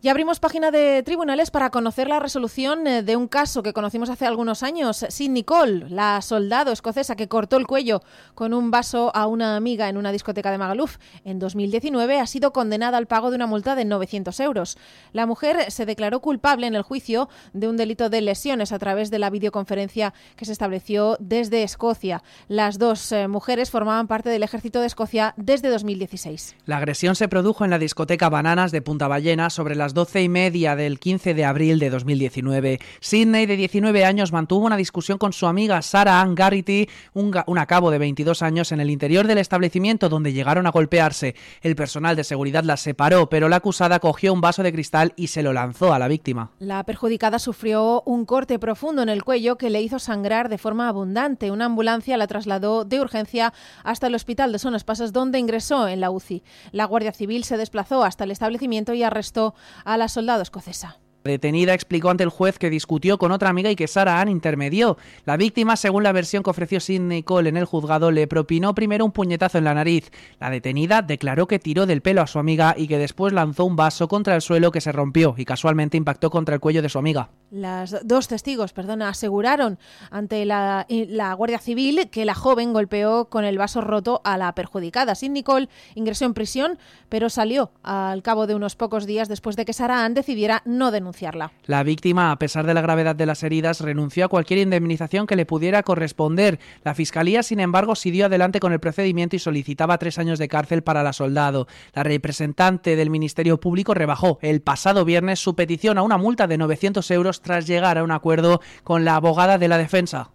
Y 0.00 0.10
abrimos 0.10 0.38
página 0.38 0.70
de 0.70 1.02
tribunales 1.02 1.50
para 1.50 1.70
conocer 1.70 2.06
la 2.06 2.20
resolución 2.20 2.86
eh, 2.86 3.02
de 3.02 3.16
un 3.16 3.26
caso 3.26 3.64
que 3.64 3.72
conocimos 3.72 4.08
hace 4.08 4.26
algunos 4.26 4.62
años. 4.62 5.04
Sidney 5.08 5.42
Cole, 5.42 5.86
la 5.88 6.22
soldado 6.22 6.70
escocesa 6.70 7.16
que 7.16 7.26
cortó 7.26 7.56
el 7.56 7.66
cuello 7.66 8.00
con 8.36 8.54
un 8.54 8.70
vaso 8.70 9.10
a 9.16 9.26
una 9.26 9.56
amiga 9.56 9.88
en 9.88 9.96
una 9.96 10.12
discoteca 10.12 10.52
de 10.52 10.58
Magaluf 10.58 10.98
en 11.24 11.40
2019, 11.40 12.20
ha 12.20 12.28
sido 12.28 12.52
condenada 12.52 12.96
al 12.96 13.08
pago 13.08 13.30
de 13.30 13.34
una 13.34 13.48
multa 13.48 13.74
de 13.74 13.84
900 13.84 14.38
euros. 14.38 14.78
La 15.12 15.26
mujer 15.26 15.72
se 15.72 15.84
declaró 15.84 16.20
culpable 16.20 16.68
en 16.68 16.76
el 16.76 16.82
juicio 16.82 17.28
de 17.52 17.66
un 17.66 17.76
delito 17.76 18.08
de 18.08 18.20
lesiones 18.20 18.70
a 18.70 18.78
través 18.78 19.10
de 19.10 19.18
la 19.18 19.30
videoconferencia 19.30 20.14
que 20.36 20.44
se 20.44 20.52
estableció 20.52 21.16
desde 21.18 21.64
Escocia. 21.64 22.22
Las 22.46 22.78
dos 22.78 23.10
eh, 23.10 23.26
mujeres 23.26 23.72
formaban 23.72 24.06
parte 24.06 24.28
del 24.30 24.44
ejército 24.44 24.80
de 24.80 24.86
Escocia 24.86 25.34
desde 25.36 25.70
2016. 25.70 26.54
La 26.66 26.76
agresión 26.76 27.16
se 27.16 27.26
produjo 27.26 27.64
en 27.64 27.70
la 27.70 27.80
discoteca 27.80 28.28
Bananas 28.28 28.70
de 28.70 28.80
Punta 28.80 29.08
Ballena 29.08 29.50
sobre 29.50 29.74
las 29.74 29.87
doce 29.94 30.22
y 30.22 30.28
media 30.28 30.76
del 30.76 30.98
15 30.98 31.34
de 31.34 31.44
abril 31.44 31.78
de 31.78 31.90
2019. 31.90 32.80
Sidney, 33.00 33.46
de 33.46 33.56
19 33.56 34.04
años, 34.04 34.32
mantuvo 34.32 34.66
una 34.66 34.76
discusión 34.76 35.18
con 35.18 35.32
su 35.32 35.46
amiga 35.46 35.82
Sarah 35.82 36.20
Ann 36.20 36.34
Garrity, 36.34 36.88
un, 37.14 37.34
un 37.46 37.64
cabo 37.66 37.90
de 37.90 37.98
22 37.98 38.42
años, 38.42 38.72
en 38.72 38.80
el 38.80 38.90
interior 38.90 39.26
del 39.26 39.38
establecimiento 39.38 40.08
donde 40.08 40.32
llegaron 40.32 40.66
a 40.66 40.70
golpearse. 40.70 41.34
El 41.62 41.76
personal 41.76 42.16
de 42.16 42.24
seguridad 42.24 42.64
las 42.64 42.80
separó, 42.80 43.28
pero 43.28 43.48
la 43.48 43.56
acusada 43.56 43.98
cogió 43.98 44.32
un 44.32 44.40
vaso 44.40 44.62
de 44.62 44.72
cristal 44.72 45.12
y 45.16 45.28
se 45.28 45.42
lo 45.42 45.52
lanzó 45.52 45.92
a 45.92 45.98
la 45.98 46.08
víctima. 46.08 46.50
La 46.58 46.84
perjudicada 46.84 47.38
sufrió 47.38 48.02
un 48.06 48.24
corte 48.24 48.58
profundo 48.58 49.02
en 49.02 49.08
el 49.08 49.24
cuello 49.24 49.56
que 49.56 49.70
le 49.70 49.82
hizo 49.82 49.98
sangrar 49.98 50.48
de 50.48 50.58
forma 50.58 50.88
abundante. 50.88 51.50
Una 51.50 51.66
ambulancia 51.66 52.16
la 52.16 52.26
trasladó 52.26 52.84
de 52.84 53.00
urgencia 53.00 53.52
hasta 53.84 54.06
el 54.06 54.14
hospital 54.14 54.52
de 54.52 54.58
Son 54.58 54.74
Espasas, 54.74 55.12
donde 55.12 55.38
ingresó 55.38 55.88
en 55.88 56.00
la 56.00 56.10
UCI. 56.10 56.42
La 56.72 56.84
Guardia 56.84 57.12
Civil 57.12 57.44
se 57.44 57.56
desplazó 57.56 58.04
hasta 58.04 58.24
el 58.24 58.30
establecimiento 58.30 58.94
y 58.94 59.02
arrestó 59.02 59.54
a 59.84 59.96
la 59.96 60.08
soldado 60.08 60.42
escocesa 60.42 60.98
detenida 61.28 61.74
explicó 61.74 62.10
ante 62.10 62.24
el 62.24 62.30
juez 62.30 62.58
que 62.58 62.70
discutió 62.70 63.18
con 63.18 63.30
otra 63.30 63.50
amiga 63.50 63.70
y 63.70 63.76
que 63.76 63.86
Sara 63.86 64.20
Ann 64.20 64.28
intermedió. 64.28 64.98
La 65.24 65.36
víctima, 65.36 65.76
según 65.76 66.02
la 66.02 66.10
versión 66.10 66.42
que 66.42 66.50
ofreció 66.50 66.80
Sidney 66.80 67.22
Cole 67.22 67.50
en 67.50 67.56
el 67.56 67.66
juzgado, 67.66 68.10
le 68.10 68.26
propinó 68.26 68.74
primero 68.74 69.04
un 69.04 69.12
puñetazo 69.12 69.58
en 69.58 69.64
la 69.64 69.74
nariz. 69.74 70.10
La 70.40 70.50
detenida 70.50 71.02
declaró 71.02 71.46
que 71.46 71.60
tiró 71.60 71.86
del 71.86 72.02
pelo 72.02 72.22
a 72.22 72.26
su 72.26 72.40
amiga 72.40 72.74
y 72.76 72.88
que 72.88 72.98
después 72.98 73.32
lanzó 73.32 73.64
un 73.64 73.76
vaso 73.76 74.08
contra 74.08 74.34
el 74.34 74.42
suelo 74.42 74.72
que 74.72 74.80
se 74.80 74.90
rompió 74.90 75.34
y 75.36 75.44
casualmente 75.44 75.96
impactó 75.96 76.30
contra 76.30 76.54
el 76.54 76.60
cuello 76.60 76.82
de 76.82 76.88
su 76.88 76.98
amiga. 76.98 77.30
Las 77.50 77.96
dos 78.04 78.28
testigos, 78.28 78.72
perdona, 78.72 79.08
aseguraron 79.08 79.78
ante 80.10 80.44
la, 80.44 80.86
la 80.88 81.32
Guardia 81.34 81.58
Civil 81.58 82.08
que 82.10 82.24
la 82.24 82.34
joven 82.34 82.72
golpeó 82.72 83.26
con 83.26 83.44
el 83.44 83.58
vaso 83.58 83.80
roto 83.80 84.20
a 84.24 84.36
la 84.36 84.54
perjudicada. 84.54 85.14
Sidney 85.14 85.42
Cole 85.42 85.68
ingresó 85.94 86.24
en 86.24 86.34
prisión, 86.34 86.78
pero 87.08 87.28
salió 87.30 87.70
al 87.82 88.22
cabo 88.22 88.46
de 88.46 88.54
unos 88.54 88.76
pocos 88.76 89.06
días 89.06 89.28
después 89.28 89.56
de 89.56 89.64
que 89.64 89.72
Sara 89.72 90.04
Ann 90.04 90.14
decidiera 90.14 90.62
no 90.64 90.90
denunciar 90.90 91.17
la 91.66 91.82
víctima, 91.82 92.32
a 92.32 92.38
pesar 92.38 92.66
de 92.66 92.74
la 92.74 92.80
gravedad 92.80 93.16
de 93.16 93.26
las 93.26 93.42
heridas, 93.42 93.80
renunció 93.80 94.24
a 94.24 94.28
cualquier 94.28 94.60
indemnización 94.60 95.26
que 95.26 95.36
le 95.36 95.46
pudiera 95.46 95.82
corresponder. 95.82 96.58
La 96.84 96.94
Fiscalía, 96.94 97.42
sin 97.42 97.60
embargo, 97.60 97.94
siguió 97.94 98.26
adelante 98.26 98.60
con 98.60 98.72
el 98.72 98.80
procedimiento 98.80 99.36
y 99.36 99.38
solicitaba 99.38 99.98
tres 99.98 100.18
años 100.18 100.38
de 100.38 100.48
cárcel 100.48 100.82
para 100.82 101.02
la 101.02 101.12
soldado. 101.12 101.66
La 101.94 102.02
representante 102.02 102.96
del 102.96 103.10
Ministerio 103.10 103.58
Público 103.60 103.94
rebajó 103.94 104.38
el 104.42 104.60
pasado 104.60 105.04
viernes 105.04 105.40
su 105.40 105.54
petición 105.54 105.98
a 105.98 106.02
una 106.02 106.18
multa 106.18 106.46
de 106.46 106.58
900 106.58 107.10
euros 107.10 107.42
tras 107.42 107.66
llegar 107.66 107.98
a 107.98 108.04
un 108.04 108.10
acuerdo 108.10 108.60
con 108.84 109.04
la 109.04 109.16
abogada 109.16 109.58
de 109.58 109.68
la 109.68 109.78
defensa. 109.78 110.30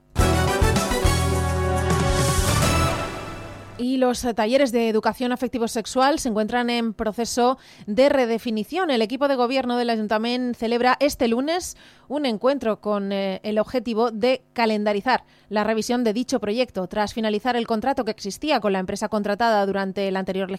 Y 3.77 3.98
los 3.98 4.22
talleres 4.36 4.72
de 4.72 4.89
educación 4.89 5.32
afectivo-sexual 5.32 6.20
se 6.20 6.30
encuentran 6.30 6.70
en 6.70 6.94
proceso 6.94 7.58
de 7.88 8.10
redefinición. 8.10 8.92
El 8.92 9.01
equipo 9.01 9.27
de 9.27 9.36
gobierno 9.36 9.77
del 9.77 9.89
Ayuntamiento 9.89 10.58
celebra 10.58 10.98
este 11.00 11.27
lunes 11.27 11.75
un 12.08 12.25
encuentro 12.25 12.80
con 12.80 13.12
eh, 13.12 13.39
el 13.44 13.60
objetivo 13.60 14.12
de 14.12 14.44
calendarizar 14.53 15.24
la 15.50 15.63
revisión 15.63 16.03
de 16.03 16.13
dicho 16.13 16.39
proyecto. 16.39 16.88
Tras 16.88 17.13
finalizar 17.13 17.56
el 17.56 17.68
contrato 17.68 18.06
que 18.06 18.12
existía 18.12 18.60
con 18.60 18.74
la 18.74 18.80
empresa 18.80 19.10
contratada 19.10 19.65
durante 19.65 20.10
la 20.12 20.20
anterior 20.20 20.50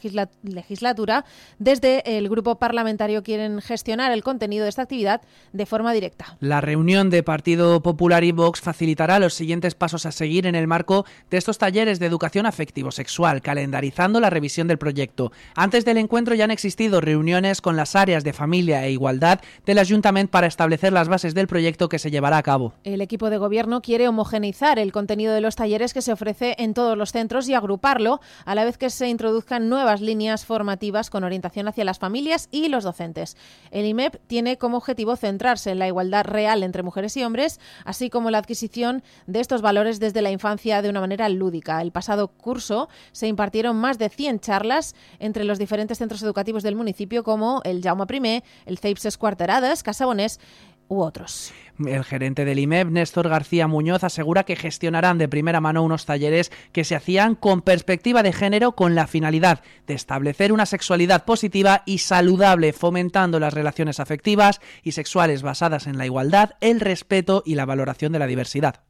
legislatura, 0.42 1.24
desde 1.58 2.18
el 2.18 2.28
grupo 2.28 2.58
parlamentario 2.58 3.22
quieren 3.22 3.60
gestionar 3.60 4.12
el 4.12 4.22
contenido 4.22 4.64
de 4.64 4.70
esta 4.70 4.82
actividad 4.82 5.22
de 5.52 5.66
forma 5.66 5.92
directa. 5.92 6.36
La 6.40 6.60
reunión 6.60 7.10
de 7.10 7.22
Partido 7.22 7.82
Popular 7.82 8.24
y 8.24 8.32
Vox 8.32 8.60
facilitará 8.60 9.18
los 9.18 9.34
siguientes 9.34 9.74
pasos 9.74 10.06
a 10.06 10.12
seguir 10.12 10.46
en 10.46 10.54
el 10.54 10.66
marco 10.66 11.04
de 11.30 11.36
estos 11.36 11.58
talleres 11.58 11.98
de 11.98 12.06
educación 12.06 12.46
afectivo-sexual, 12.46 13.03
calendarizando 13.42 14.20
la 14.20 14.30
revisión 14.30 14.68
del 14.68 14.78
proyecto. 14.78 15.32
Antes 15.54 15.84
del 15.84 15.98
encuentro 15.98 16.34
ya 16.34 16.44
han 16.44 16.50
existido 16.50 17.00
reuniones 17.00 17.60
con 17.60 17.76
las 17.76 17.96
áreas 17.96 18.24
de 18.24 18.32
familia 18.32 18.84
e 18.84 18.92
igualdad 18.92 19.40
del 19.66 19.78
Ayuntamiento 19.78 20.30
para 20.30 20.46
establecer 20.46 20.92
las 20.92 21.08
bases 21.08 21.34
del 21.34 21.46
proyecto 21.46 21.88
que 21.88 21.98
se 21.98 22.10
llevará 22.10 22.38
a 22.38 22.42
cabo. 22.42 22.74
El 22.84 23.00
equipo 23.00 23.30
de 23.30 23.38
gobierno 23.38 23.82
quiere 23.82 24.08
homogeneizar 24.08 24.78
el 24.78 24.92
contenido 24.92 25.34
de 25.34 25.40
los 25.40 25.56
talleres 25.56 25.94
que 25.94 26.02
se 26.02 26.12
ofrece 26.12 26.56
en 26.58 26.74
todos 26.74 26.96
los 26.96 27.12
centros 27.12 27.48
y 27.48 27.54
agruparlo 27.54 28.20
a 28.44 28.54
la 28.54 28.64
vez 28.64 28.78
que 28.78 28.90
se 28.90 29.08
introduzcan 29.08 29.68
nuevas 29.68 30.00
líneas 30.00 30.44
formativas 30.44 31.10
con 31.10 31.24
orientación 31.24 31.68
hacia 31.68 31.84
las 31.84 31.98
familias 31.98 32.48
y 32.50 32.68
los 32.68 32.84
docentes. 32.84 33.36
El 33.70 33.86
IMEP 33.86 34.16
tiene 34.26 34.58
como 34.58 34.76
objetivo 34.76 35.16
centrarse 35.16 35.70
en 35.70 35.78
la 35.78 35.88
igualdad 35.88 36.24
real 36.24 36.62
entre 36.62 36.82
mujeres 36.82 37.16
y 37.16 37.24
hombres, 37.24 37.60
así 37.84 38.10
como 38.10 38.30
la 38.30 38.38
adquisición 38.38 39.02
de 39.26 39.40
estos 39.40 39.62
valores 39.62 40.00
desde 40.00 40.22
la 40.22 40.30
infancia 40.30 40.82
de 40.82 40.88
una 40.88 41.00
manera 41.00 41.28
lúdica. 41.28 41.80
El 41.80 41.92
pasado 41.92 42.28
curso 42.28 42.88
se 43.12 43.26
impartieron 43.26 43.76
más 43.76 43.98
de 43.98 44.08
100 44.08 44.40
charlas 44.40 44.94
entre 45.18 45.44
los 45.44 45.58
diferentes 45.58 45.98
centros 45.98 46.22
educativos 46.22 46.62
del 46.62 46.76
municipio 46.76 47.24
como 47.24 47.60
el 47.64 47.82
Jaume 47.82 48.04
I, 48.10 48.42
el 48.66 48.78
CEIPS 48.78 49.06
Escuarteradas, 49.06 49.82
Casabonés 49.82 50.40
u 50.88 51.00
otros. 51.00 51.52
El 51.84 52.04
gerente 52.04 52.44
del 52.44 52.58
IMEP, 52.58 52.88
Néstor 52.88 53.28
García 53.28 53.66
Muñoz, 53.66 54.04
asegura 54.04 54.44
que 54.44 54.56
gestionarán 54.56 55.18
de 55.18 55.28
primera 55.28 55.60
mano 55.60 55.82
unos 55.82 56.06
talleres 56.06 56.52
que 56.72 56.84
se 56.84 56.94
hacían 56.94 57.34
con 57.34 57.62
perspectiva 57.62 58.22
de 58.22 58.32
género 58.32 58.72
con 58.72 58.94
la 58.94 59.06
finalidad 59.06 59.60
de 59.86 59.94
establecer 59.94 60.52
una 60.52 60.66
sexualidad 60.66 61.24
positiva 61.24 61.82
y 61.86 61.98
saludable, 61.98 62.72
fomentando 62.72 63.40
las 63.40 63.54
relaciones 63.54 63.98
afectivas 63.98 64.60
y 64.82 64.92
sexuales 64.92 65.42
basadas 65.42 65.86
en 65.86 65.98
la 65.98 66.06
igualdad, 66.06 66.52
el 66.60 66.80
respeto 66.80 67.42
y 67.44 67.54
la 67.54 67.66
valoración 67.66 68.12
de 68.12 68.18
la 68.18 68.26
diversidad. 68.26 68.82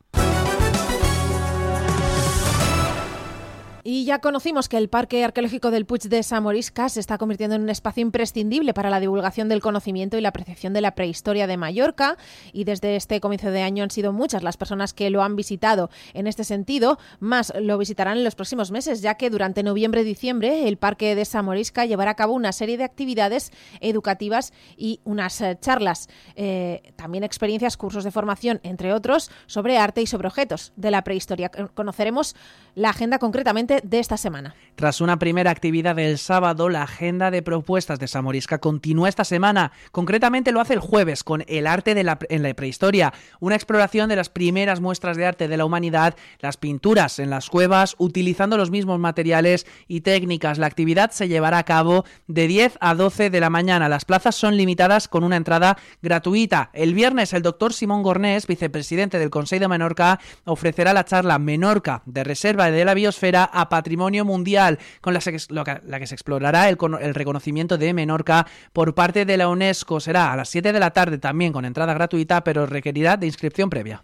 Y 3.87 4.07
ya 4.07 4.21
conocimos 4.21 4.71
que 4.71 4.79
el 4.79 4.89
Parque 4.89 5.23
Arqueológico 5.23 5.71
del 5.71 5.85
Puig 5.85 6.05
de 6.05 6.23
Samorisca 6.23 6.89
se 6.89 7.01
está 7.01 7.19
convirtiendo 7.19 7.55
en 7.55 7.61
un 7.61 7.69
espacio 7.69 8.01
imprescindible 8.01 8.73
para 8.73 8.89
la 8.89 8.99
divulgación 8.99 9.51
del 9.51 9.61
conocimiento 9.61 10.17
y 10.17 10.23
la 10.23 10.31
apreciación 10.31 10.73
de 10.73 10.81
la 10.81 10.95
prehistoria 10.95 11.47
de 11.47 11.59
Mallorca. 11.59 12.17
Y 12.55 12.65
desde 12.65 12.97
este 12.97 13.21
comienzo 13.21 13.51
de 13.51 13.61
año 13.61 13.85
han 13.85 13.91
sido 13.91 14.15
muchas 14.15 14.43
las 14.43 14.57
personas 14.57 14.95
que 14.95 15.11
lo 15.11 15.23
han 15.23 15.37
visitado 15.37 15.91
en 16.15 16.27
este 16.27 16.45
sentido. 16.45 16.99
Más 17.21 17.53
lo 17.61 17.77
visitarán 17.77 18.17
en 18.17 18.25
los 18.25 18.35
próximos 18.35 18.71
meses, 18.71 19.03
ya 19.03 19.17
que 19.17 19.29
durante 19.29 19.63
noviembre 19.63 20.01
y 20.01 20.05
diciembre 20.05 20.67
el 20.67 20.79
Parque 20.79 21.15
de 21.15 21.27
Samorisca 21.27 21.85
llevará 21.85 22.13
a 22.13 22.17
cabo 22.17 22.33
una 22.33 22.53
serie 22.53 22.79
de 22.79 22.85
actividades 22.85 23.53
educativas 23.83 24.55
y 24.79 25.01
unas 25.05 25.39
eh, 25.43 25.59
charlas, 25.61 26.09
eh, 26.37 26.95
también 26.97 27.23
experiencias, 27.23 27.77
cursos 27.77 28.03
de 28.05 28.11
formación, 28.11 28.61
entre 28.63 28.95
otros, 28.95 29.31
sobre 29.45 29.77
arte 29.77 30.01
y 30.01 30.07
sobre 30.07 30.29
objetos 30.29 30.73
de 30.77 30.91
la 30.91 31.05
prehistoria. 31.05 31.51
Conoceremos 31.75 32.35
la 32.75 32.89
agenda 32.89 33.19
concretamente 33.19 33.74
de 33.83 33.99
esta 33.99 34.17
semana. 34.17 34.55
Tras 34.77 35.01
una 35.01 35.19
primera 35.19 35.51
actividad 35.51 35.95
del 35.95 36.19
sábado, 36.19 36.69
la 36.69 36.83
agenda 36.83 37.31
de 37.31 37.43
propuestas 37.43 38.01
de 38.01 38.09
Samorisca 38.09 38.59
continúa 38.59 39.09
esta 39.09 39.25
semana. 39.25 39.71
Concretamente 39.93 40.51
lo 40.51 40.61
hace 40.61 40.75
el 40.75 40.81
jueves 40.81 41.23
con 41.23 41.45
El 41.47 41.67
arte 41.67 41.95
de 41.95 42.03
la, 42.03 42.19
en 42.29 42.43
la 42.43 42.53
prehistoria, 42.55 43.13
una 43.39 43.55
exploración 43.55 44.09
de 44.09 44.17
las 44.17 44.31
primeras 44.31 44.81
muestras 44.81 45.17
de 45.17 45.27
arte 45.27 45.47
de 45.47 45.57
la 45.57 45.65
humanidad, 45.65 46.17
las 46.41 46.57
pinturas 46.57 47.19
en 47.21 47.31
las 47.31 47.51
cuevas, 47.51 47.95
utilizando 47.99 48.57
los 48.57 48.71
mismos 48.71 48.99
materiales 48.99 49.67
y 49.87 50.01
técnicas. 50.01 50.59
La 50.59 50.67
actividad 50.67 51.13
se 51.13 51.29
llevará 51.29 51.59
a 51.59 51.65
cabo 51.65 52.05
de 52.27 52.49
10 52.49 52.79
a 52.81 52.95
12 52.95 53.31
de 53.31 53.41
la 53.41 53.51
mañana. 53.51 53.89
Las 53.89 54.05
plazas 54.05 54.35
son 54.35 54.57
limitadas 54.57 55.07
con 55.07 55.23
una 55.23 55.37
entrada 55.37 55.79
gratuita. 56.03 56.71
El 56.73 56.95
viernes 56.95 57.33
el 57.33 57.43
doctor 57.43 57.73
Simón 57.73 58.03
Gornés, 58.03 58.47
vicepresidente 58.47 59.19
del 59.19 59.31
Consejo 59.31 59.61
de 59.61 59.69
Menorca, 59.69 60.19
ofrecerá 60.45 60.93
la 60.93 61.05
charla 61.05 61.39
Menorca 61.39 62.03
de 62.07 62.25
Reserva 62.25 62.71
de 62.71 62.85
la 62.85 62.95
Biosfera 62.95 63.45
a 63.45 63.64
Patrimonio 63.69 64.25
Mundial, 64.25 64.79
con 65.01 65.15
la, 65.15 65.21
que 65.21 66.07
se 66.07 66.15
explorará 66.15 66.69
el, 66.69 66.79
el, 67.01 67.15
reconocimiento 67.15 67.79
de 67.79 67.93
Menorca 67.95 68.47
por 68.73 68.95
parte 68.95 69.25
de 69.25 69.37
la 69.37 69.49
UNESCO. 69.49 70.01
Será 70.01 70.33
a 70.33 70.37
las 70.37 70.49
7 70.49 70.73
de 70.73 70.81
la 70.81 70.93
tarde 70.93 71.19
también 71.19 71.53
con 71.53 71.65
entrada 71.65 71.95
gratuita, 71.95 72.45
pero 72.45 72.67
requerirá 72.67 73.17
de 73.17 73.27
inscripción 73.27 73.71
previa. 73.71 74.03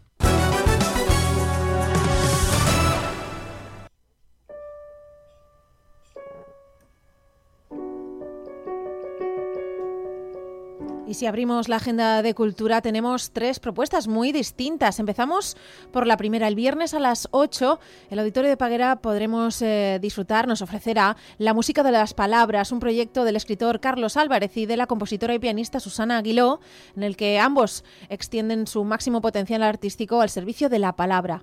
Y 11.10 11.14
si 11.14 11.26
abrimos 11.26 11.68
la 11.68 11.74
agenda 11.74 12.22
de 12.22 12.34
cultura, 12.34 12.82
tenemos 12.82 13.32
tres 13.32 13.58
propuestas 13.58 14.06
muy 14.06 14.30
distintas. 14.30 15.00
Empezamos 15.00 15.56
por 15.90 16.06
la 16.06 16.16
primera. 16.16 16.46
El 16.46 16.54
viernes 16.54 16.94
a 16.94 17.00
las 17.00 17.26
8, 17.32 17.80
el 18.10 18.20
Auditorio 18.20 18.48
de 18.48 18.56
Paguera 18.56 18.94
podremos 19.02 19.60
eh, 19.60 19.98
disfrutar, 20.00 20.46
nos 20.46 20.62
ofrecerá 20.62 21.16
La 21.36 21.52
Música 21.52 21.82
de 21.82 21.90
las 21.90 22.14
Palabras, 22.14 22.70
un 22.70 22.78
proyecto 22.78 23.24
del 23.24 23.34
escritor 23.34 23.80
Carlos 23.80 24.16
Álvarez 24.16 24.56
y 24.56 24.66
de 24.66 24.76
la 24.76 24.86
compositora 24.86 25.34
y 25.34 25.40
pianista 25.40 25.80
Susana 25.80 26.18
Aguiló, 26.18 26.60
en 26.94 27.02
el 27.02 27.16
que 27.16 27.40
ambos 27.40 27.82
extienden 28.08 28.68
su 28.68 28.84
máximo 28.84 29.20
potencial 29.20 29.64
artístico 29.64 30.20
al 30.20 30.30
servicio 30.30 30.68
de 30.68 30.78
la 30.78 30.94
palabra. 30.94 31.42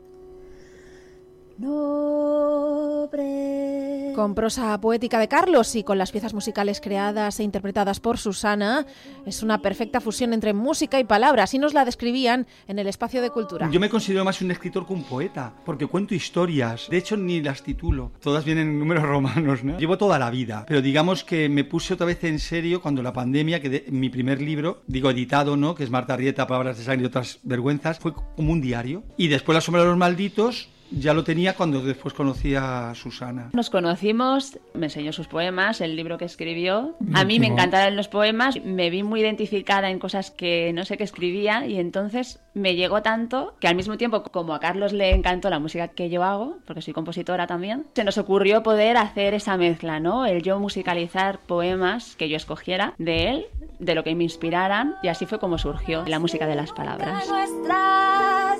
Con 4.18 4.34
prosa 4.36 4.80
poética 4.82 5.20
de 5.20 5.28
Carlos 5.28 5.76
y 5.76 5.84
con 5.84 5.98
las 5.98 6.12
piezas 6.12 6.34
musicales 6.34 6.82
creadas 6.82 7.40
e 7.40 7.44
interpretadas 7.44 8.00
por 8.00 8.18
Susana. 8.18 8.86
Es 9.26 9.44
una 9.44 9.62
perfecta 9.62 10.02
fusión 10.02 10.34
entre 10.34 10.54
música 10.54 11.00
y 11.00 11.04
palabras 11.04 11.54
y 11.54 11.60
nos 11.60 11.74
la 11.74 11.86
describían 11.86 12.48
en 12.68 12.80
el 12.80 12.88
espacio 12.88 13.22
de 13.22 13.30
cultura. 13.30 13.70
Yo 13.72 13.80
me 13.80 13.90
considero 13.90 14.26
más 14.26 14.42
un 14.42 14.52
escritor 14.52 14.86
que 14.86 14.94
un 14.94 15.04
poeta, 15.04 15.54
porque 15.66 15.88
cuento 15.88 16.14
historias. 16.16 16.88
De 16.90 16.98
hecho, 16.98 17.18
ni 17.18 17.42
las 17.42 17.64
titulo. 17.64 18.12
Todas 18.22 18.44
vienen 18.46 18.70
en 18.70 18.80
números 18.80 19.04
romanos, 19.04 19.64
¿no? 19.64 19.78
Llevo 19.78 19.98
toda 19.98 20.20
la 20.20 20.30
vida, 20.30 20.66
pero 20.68 20.82
digamos 20.82 21.24
que 21.24 21.50
me 21.50 21.64
puse 21.64 21.94
otra 21.94 22.06
vez 22.06 22.24
en 22.24 22.40
serio 22.40 22.82
cuando 22.82 23.02
la 23.02 23.14
pandemia, 23.14 23.62
que 23.62 23.86
mi 23.90 24.10
primer 24.10 24.42
libro, 24.42 24.82
digo 24.88 25.10
editado, 25.10 25.58
¿no? 25.58 25.76
Que 25.76 25.84
es 25.84 25.90
Marta 25.90 26.16
Rieta, 26.16 26.48
Palabras 26.48 26.78
de 26.78 26.84
Sangre 26.84 27.04
y 27.04 27.08
otras 27.08 27.40
vergüenzas, 27.44 28.00
fue 28.00 28.14
como 28.14 28.52
un 28.52 28.62
diario. 28.62 29.04
Y 29.18 29.28
después 29.28 29.54
La 29.56 29.62
Sombra 29.62 29.84
de 29.84 29.90
los 29.90 29.98
Malditos 29.98 30.70
ya 30.92 31.14
lo 31.14 31.24
tenía 31.24 31.56
cuando 31.56 31.82
después 31.82 32.14
conocí 32.14 32.56
a 32.56 32.94
Susana. 32.96 33.50
Nos 33.54 33.70
conocimos, 33.70 34.60
me 34.74 34.88
enseñó 34.88 35.14
sus 35.14 35.28
poemas, 35.28 35.82
el 35.82 35.96
libro 35.96 36.18
que 36.18 36.26
escribió. 36.26 36.96
A 37.14 37.24
mí 37.24 37.40
me 37.40 37.48
encantaron 37.48 37.96
los 37.96 38.08
poemas, 38.08 38.64
me 38.64 38.90
vi 38.90 39.04
muy 39.04 39.22
identificada 39.22 39.90
en 39.90 40.00
cosas 40.00 40.32
que 40.32 40.72
no 40.74 40.86
sé 40.86 40.98
qué 40.98 41.04
escribía 41.04 41.66
y 41.66 41.80
entonces 41.80 42.40
me 42.54 42.76
llegó 42.76 43.02
tanto 43.02 43.56
que 43.60 43.68
al 43.68 43.76
mismo 43.76 43.98
tiempo 43.98 44.24
como 44.24 44.54
a 44.54 44.60
Carlos 44.60 44.94
le 44.94 45.12
encantó 45.14 45.50
la 45.50 45.60
música 45.60 45.90
que 45.90 46.10
yo 46.10 46.24
hago, 46.24 46.58
porque 46.66 46.82
soy 46.82 46.94
compositora 46.94 47.48
también, 47.48 47.86
se 47.94 48.04
nos 48.04 48.18
ocurrió 48.18 48.64
poder 48.64 48.98
hacer 48.98 49.34
esa 49.34 49.58
mezcla, 49.58 50.00
¿no? 50.00 50.26
El 50.26 50.42
yo 50.42 50.60
musicalizar 50.60 51.40
poemas 51.40 52.16
que 52.16 52.30
yo 52.30 52.38
escogiera 52.38 52.94
de 52.98 53.30
él, 53.30 53.46
de 53.80 53.96
lo 53.96 54.04
que 54.04 54.16
me 54.16 54.24
inspiraran 54.24 54.96
y 55.04 55.10
así 55.10 55.26
fue 55.26 55.40
como 55.40 55.58
surgió 55.58 56.04
la 56.08 56.20
música 56.20 56.48
de 56.48 56.56
las 56.56 56.72
palabras. 56.72 57.28
La 57.68 58.56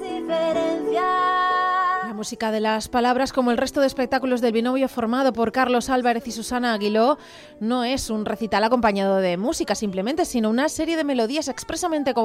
música 2.18 2.52
de 2.52 2.60
las 2.60 2.88
palabras, 2.90 3.32
como 3.32 3.52
el 3.52 3.58
resto 3.58 3.80
de 3.80 3.86
espectáculos 3.86 4.42
del 4.42 4.52
binomio 4.52 4.90
formado 4.90 5.32
por 5.34 5.52
Carlos 5.52 5.90
Álvarez 5.90 6.28
y 6.28 6.32
Susana 6.32 6.74
Aguiló, 6.74 7.20
no 7.60 7.84
es 7.84 8.10
un 8.10 8.26
recital 8.26 8.64
acompañado 8.64 9.18
de 9.18 9.38
música 9.38 9.76
simplemente, 9.76 10.26
sino 10.26 10.50
una 10.50 10.68
serie 10.68 10.98
de 10.98 11.04
melodías 11.04 11.48
expresamente 11.48 12.16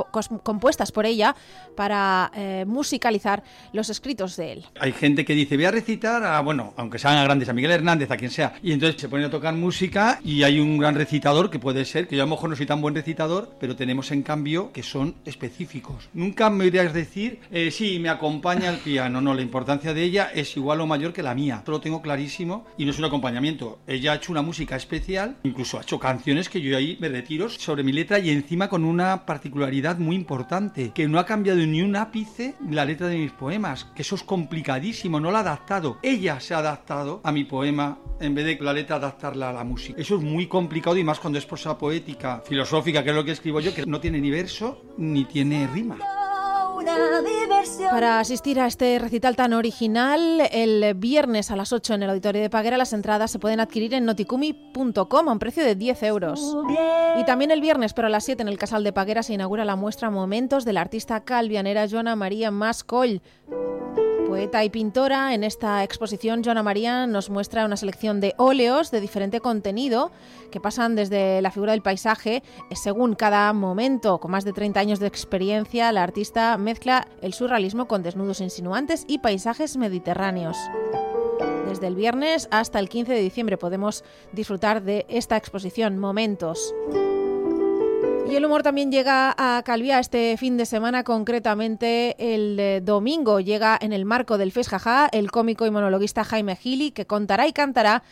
compuestas 0.42 0.92
por 0.92 1.04
ella 1.04 1.37
para 1.76 2.32
eh, 2.34 2.64
musicalizar 2.66 3.42
los 3.75 3.90
escritos 3.90 4.37
de 4.37 4.52
él. 4.52 4.64
Hay 4.80 4.92
gente 4.92 5.26
que 5.26 5.34
dice, 5.34 5.56
voy 5.56 5.66
a 5.66 5.70
recitar 5.70 6.25
a, 6.25 6.40
bueno, 6.40 6.72
aunque 6.78 6.99
sean 6.99 7.18
a 7.18 7.25
grandes, 7.25 7.50
a 7.50 7.52
Miguel 7.52 7.72
Hernández, 7.72 8.11
a 8.11 8.16
quien 8.16 8.30
sea, 8.30 8.54
y 8.62 8.72
entonces 8.72 8.99
se 8.99 9.11
pone 9.11 9.26
a 9.26 9.30
tocar 9.30 9.54
música 9.54 10.20
y 10.25 10.42
hay 10.42 10.58
un 10.58 10.78
gran 10.78 10.94
recitador 10.94 11.50
que 11.50 11.58
puede 11.58 11.84
ser, 11.84 12.08
que 12.08 12.16
yo 12.16 12.22
a 12.22 12.26
lo 12.26 12.30
mejor 12.30 12.49
no 12.49 12.56
soy 12.56 12.64
tan 12.64 12.80
buen 12.80 12.94
recitador, 12.94 13.50
pero 13.61 13.76
tenemos 13.76 14.11
en 14.11 14.22
cambio 14.22 14.72
que 14.72 14.82
son 14.82 15.16
específicos. 15.26 16.08
Nunca 16.14 16.49
me 16.49 16.64
irías 16.64 16.94
decir, 16.94 17.40
eh, 17.50 17.70
sí, 17.70 17.99
me 17.99 18.08
acompaña 18.08 18.70
el 18.70 18.78
piano, 18.78 19.20
no, 19.20 19.34
la 19.34 19.42
importancia 19.42 19.81
de 19.82 20.02
ella 20.04 20.30
es 20.32 20.56
igual 20.56 20.80
o 20.80 20.86
mayor 20.86 21.12
que 21.12 21.22
la 21.22 21.34
mía. 21.34 21.56
Esto 21.58 21.72
lo 21.72 21.80
tengo 21.80 22.00
clarísimo 22.00 22.64
y 22.78 22.84
no 22.84 22.92
es 22.92 22.98
un 22.98 23.04
acompañamiento. 23.04 23.80
Ella 23.86 24.12
ha 24.12 24.14
hecho 24.16 24.30
una 24.30 24.42
música 24.42 24.76
especial, 24.76 25.36
incluso 25.42 25.78
ha 25.78 25.82
hecho 25.82 25.98
canciones 25.98 26.48
que 26.48 26.60
yo 26.60 26.76
ahí 26.76 26.96
me 27.00 27.08
retiro 27.08 27.48
sobre 27.48 27.82
mi 27.82 27.92
letra 27.92 28.18
y 28.20 28.30
encima 28.30 28.68
con 28.68 28.84
una 28.84 29.26
particularidad 29.26 29.98
muy 29.98 30.14
importante, 30.14 30.92
que 30.94 31.08
no 31.08 31.18
ha 31.18 31.26
cambiado 31.26 31.58
ni 31.58 31.82
un 31.82 31.96
ápice 31.96 32.54
la 32.70 32.84
letra 32.84 33.08
de 33.08 33.18
mis 33.18 33.32
poemas, 33.32 33.84
que 33.96 34.02
eso 34.02 34.14
es 34.14 34.22
complicadísimo, 34.22 35.18
no 35.18 35.30
la 35.30 35.38
ha 35.38 35.42
adaptado. 35.42 35.98
Ella 36.02 36.38
se 36.40 36.54
ha 36.54 36.58
adaptado 36.58 37.20
a 37.24 37.32
mi 37.32 37.44
poema 37.44 37.98
en 38.20 38.34
vez 38.34 38.44
de 38.44 38.58
la 38.60 38.72
letra 38.72 38.96
adaptarla 38.96 39.50
a 39.50 39.52
la 39.52 39.64
música. 39.64 40.00
Eso 40.00 40.16
es 40.16 40.22
muy 40.22 40.46
complicado 40.46 40.96
y 40.96 41.04
más 41.04 41.18
cuando 41.18 41.38
es 41.38 41.46
prosa 41.46 41.76
poética, 41.76 42.42
filosófica, 42.46 43.02
que 43.02 43.10
es 43.10 43.16
lo 43.16 43.24
que 43.24 43.32
escribo 43.32 43.60
yo, 43.60 43.74
que 43.74 43.84
no 43.86 44.00
tiene 44.00 44.20
ni 44.20 44.30
verso 44.30 44.84
ni 44.96 45.24
tiene 45.24 45.66
rima. 45.66 45.98
Para 47.90 48.20
asistir 48.20 48.58
a 48.60 48.66
este 48.66 48.98
recital 48.98 49.36
tan 49.36 49.52
original, 49.52 50.48
el 50.50 50.94
viernes 50.94 51.50
a 51.50 51.56
las 51.56 51.72
8 51.72 51.94
en 51.94 52.02
el 52.02 52.10
Auditorio 52.10 52.42
de 52.42 52.50
Paguera, 52.50 52.76
las 52.76 52.92
entradas 52.92 53.30
se 53.30 53.38
pueden 53.38 53.60
adquirir 53.60 53.94
en 53.94 54.04
noticumi.com 54.04 55.28
a 55.28 55.32
un 55.32 55.38
precio 55.38 55.64
de 55.64 55.74
10 55.74 56.02
euros. 56.04 56.56
Y 57.18 57.24
también 57.24 57.50
el 57.50 57.60
viernes, 57.60 57.92
pero 57.92 58.06
a 58.06 58.10
las 58.10 58.24
7 58.24 58.42
en 58.42 58.48
el 58.48 58.58
Casal 58.58 58.84
de 58.84 58.92
Paguera, 58.92 59.22
se 59.22 59.34
inaugura 59.34 59.64
la 59.64 59.76
muestra 59.76 60.10
Momentos 60.10 60.64
de 60.64 60.72
la 60.72 60.80
artista 60.80 61.24
calvianera 61.24 61.88
Joana 61.88 62.16
María 62.16 62.50
Mascoll. 62.50 63.20
Poeta 64.32 64.64
y 64.64 64.70
pintora, 64.70 65.34
en 65.34 65.44
esta 65.44 65.84
exposición 65.84 66.42
Joana 66.42 66.62
María 66.62 67.06
nos 67.06 67.28
muestra 67.28 67.66
una 67.66 67.76
selección 67.76 68.18
de 68.18 68.32
óleos 68.38 68.90
de 68.90 69.02
diferente 69.02 69.40
contenido 69.40 70.10
que 70.50 70.58
pasan 70.58 70.94
desde 70.94 71.42
la 71.42 71.50
figura 71.50 71.72
del 71.72 71.82
paisaje 71.82 72.36
eh, 72.70 72.74
según 72.74 73.14
cada 73.14 73.52
momento. 73.52 74.20
Con 74.20 74.30
más 74.30 74.46
de 74.46 74.54
30 74.54 74.80
años 74.80 75.00
de 75.00 75.06
experiencia, 75.06 75.92
la 75.92 76.02
artista 76.02 76.56
mezcla 76.56 77.08
el 77.20 77.34
surrealismo 77.34 77.86
con 77.86 78.02
desnudos 78.02 78.40
insinuantes 78.40 79.04
y 79.06 79.18
paisajes 79.18 79.76
mediterráneos. 79.76 80.56
Desde 81.68 81.88
el 81.88 81.94
viernes 81.94 82.48
hasta 82.50 82.78
el 82.78 82.88
15 82.88 83.12
de 83.12 83.20
diciembre 83.20 83.58
podemos 83.58 84.02
disfrutar 84.32 84.82
de 84.82 85.04
esta 85.10 85.36
exposición 85.36 85.98
Momentos. 85.98 86.72
Y 88.29 88.37
el 88.37 88.45
humor 88.47 88.62
también 88.62 88.91
llega 88.91 89.35
a 89.37 89.62
Calvia 89.62 89.99
este 89.99 90.37
fin 90.38 90.57
de 90.57 90.64
semana, 90.64 91.05
concretamente 91.05 92.17
el 92.19 92.58
eh, 92.58 92.80
domingo. 92.80 93.41
Llega 93.41 93.78
en 93.80 93.93
el 93.93 94.04
marco 94.04 94.39
del 94.39 94.52
Fes 94.52 94.69
el 95.13 95.30
cómico 95.30 95.67
y 95.67 95.71
monologuista 95.71 96.25
Jaime 96.25 96.56
Gili, 96.56 96.93
que 96.93 97.06
contará 97.06 97.47
y 97.47 97.52
cantará 97.52 98.02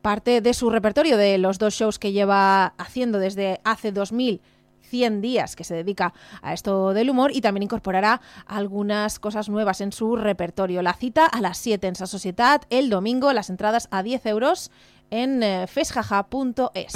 parte 0.00 0.40
de 0.40 0.54
su 0.54 0.70
repertorio 0.70 1.16
de 1.16 1.38
los 1.38 1.58
dos 1.58 1.74
shows 1.74 1.98
que 1.98 2.12
lleva 2.12 2.74
haciendo 2.78 3.18
desde 3.18 3.60
hace 3.64 3.92
2100 3.92 5.20
días 5.20 5.56
que 5.56 5.64
se 5.64 5.74
dedica 5.74 6.14
a 6.40 6.54
esto 6.54 6.94
del 6.94 7.10
humor 7.10 7.32
y 7.34 7.40
también 7.40 7.64
incorporará 7.64 8.20
algunas 8.46 9.18
cosas 9.18 9.48
nuevas 9.48 9.80
en 9.80 9.92
su 9.92 10.16
repertorio. 10.16 10.82
La 10.82 10.94
cita 10.94 11.26
a 11.26 11.40
las 11.40 11.58
7 11.58 11.86
en 11.88 11.94
Sa 11.96 12.06
Sociedad, 12.06 12.62
el 12.70 12.90
domingo, 12.90 13.32
las 13.32 13.50
entradas 13.50 13.88
a 13.90 14.02
10 14.02 14.26
euros 14.26 14.70
en 15.10 15.42
eh, 15.42 15.66
fesjaja.es. 15.66 16.94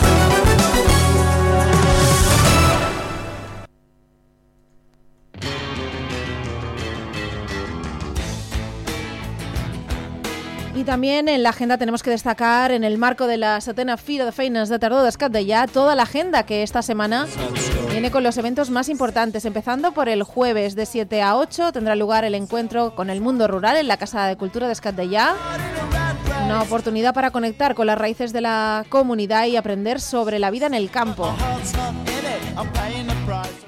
Y 10.82 10.84
también 10.84 11.28
en 11.28 11.44
la 11.44 11.50
agenda 11.50 11.78
tenemos 11.78 12.02
que 12.02 12.10
destacar, 12.10 12.72
en 12.72 12.82
el 12.82 12.98
marco 12.98 13.28
de 13.28 13.36
la 13.36 13.60
setena 13.60 13.96
Fira 13.96 14.24
de 14.24 14.32
Feines 14.32 14.68
de 14.68 14.80
Tardó 14.80 15.04
de 15.04 15.46
ya 15.46 15.68
toda 15.68 15.94
la 15.94 16.02
agenda 16.02 16.42
que 16.42 16.64
esta 16.64 16.82
semana 16.82 17.28
viene 17.92 18.10
con 18.10 18.24
los 18.24 18.36
eventos 18.36 18.68
más 18.68 18.88
importantes. 18.88 19.44
Empezando 19.44 19.92
por 19.92 20.08
el 20.08 20.24
jueves 20.24 20.74
de 20.74 20.84
7 20.84 21.22
a 21.22 21.36
8 21.36 21.70
tendrá 21.70 21.94
lugar 21.94 22.24
el 22.24 22.34
encuentro 22.34 22.96
con 22.96 23.10
el 23.10 23.20
mundo 23.20 23.46
rural 23.46 23.76
en 23.76 23.86
la 23.86 23.96
Casa 23.96 24.26
de 24.26 24.36
Cultura 24.36 24.66
de 24.66 25.08
ya 25.08 25.36
Una 26.46 26.62
oportunidad 26.62 27.14
para 27.14 27.30
conectar 27.30 27.76
con 27.76 27.86
las 27.86 27.96
raíces 27.96 28.32
de 28.32 28.40
la 28.40 28.84
comunidad 28.88 29.46
y 29.46 29.54
aprender 29.54 30.00
sobre 30.00 30.40
la 30.40 30.50
vida 30.50 30.66
en 30.66 30.74
el 30.74 30.90
campo. 30.90 31.32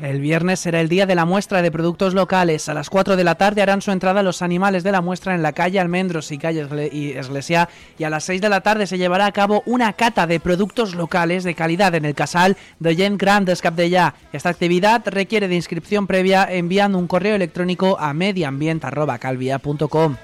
El 0.02 0.20
viernes 0.20 0.60
será 0.60 0.80
el 0.80 0.88
día 0.88 1.06
de 1.06 1.14
la 1.14 1.24
muestra 1.24 1.62
de 1.62 1.70
productos 1.70 2.14
locales. 2.14 2.68
A 2.68 2.74
las 2.74 2.90
4 2.90 3.16
de 3.16 3.24
la 3.24 3.36
tarde 3.36 3.62
harán 3.62 3.80
su 3.80 3.90
entrada 3.90 4.22
los 4.22 4.42
animales 4.42 4.84
de 4.84 4.92
la 4.92 5.00
muestra 5.00 5.34
en 5.34 5.42
la 5.42 5.52
calle 5.52 5.80
Almendros 5.80 6.30
y 6.30 6.38
calle 6.38 6.66
Iglesia 6.92 7.68
y 7.98 8.04
a 8.04 8.10
las 8.10 8.24
6 8.24 8.40
de 8.40 8.48
la 8.48 8.60
tarde 8.60 8.86
se 8.86 8.98
llevará 8.98 9.26
a 9.26 9.32
cabo 9.32 9.62
una 9.66 9.92
cata 9.94 10.26
de 10.26 10.40
productos 10.40 10.94
locales 10.94 11.44
de 11.44 11.54
calidad 11.54 11.94
en 11.94 12.04
el 12.04 12.14
casal 12.14 12.56
de 12.80 12.96
Gent 12.96 13.20
Grand 13.20 13.48
Escapdellà. 13.48 14.14
Esta 14.32 14.50
actividad 14.50 15.02
requiere 15.06 15.48
de 15.48 15.54
inscripción 15.54 16.06
previa 16.06 16.46
enviando 16.50 16.98
un 16.98 17.06
correo 17.06 17.34
electrónico 17.34 17.98
a 17.98 18.12
medioambiente.calvia.com. 18.12 20.16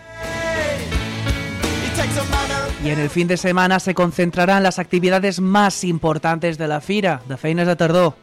Y 2.85 2.89
en 2.89 2.99
el 2.99 3.11
fin 3.11 3.29
de 3.29 3.37
semana 3.37 3.79
se 3.79 3.95
concentrarán 3.95 4.63
las 4.63 4.79
actividades 4.79 5.41
más 5.41 5.85
importantes 5.85 6.59
de 6.59 6.69
la 6.69 6.81
Fira, 6.81 7.23
de 7.29 7.37
Feines 7.37 7.67
de 7.67 7.77
Tardó. 7.77 8.17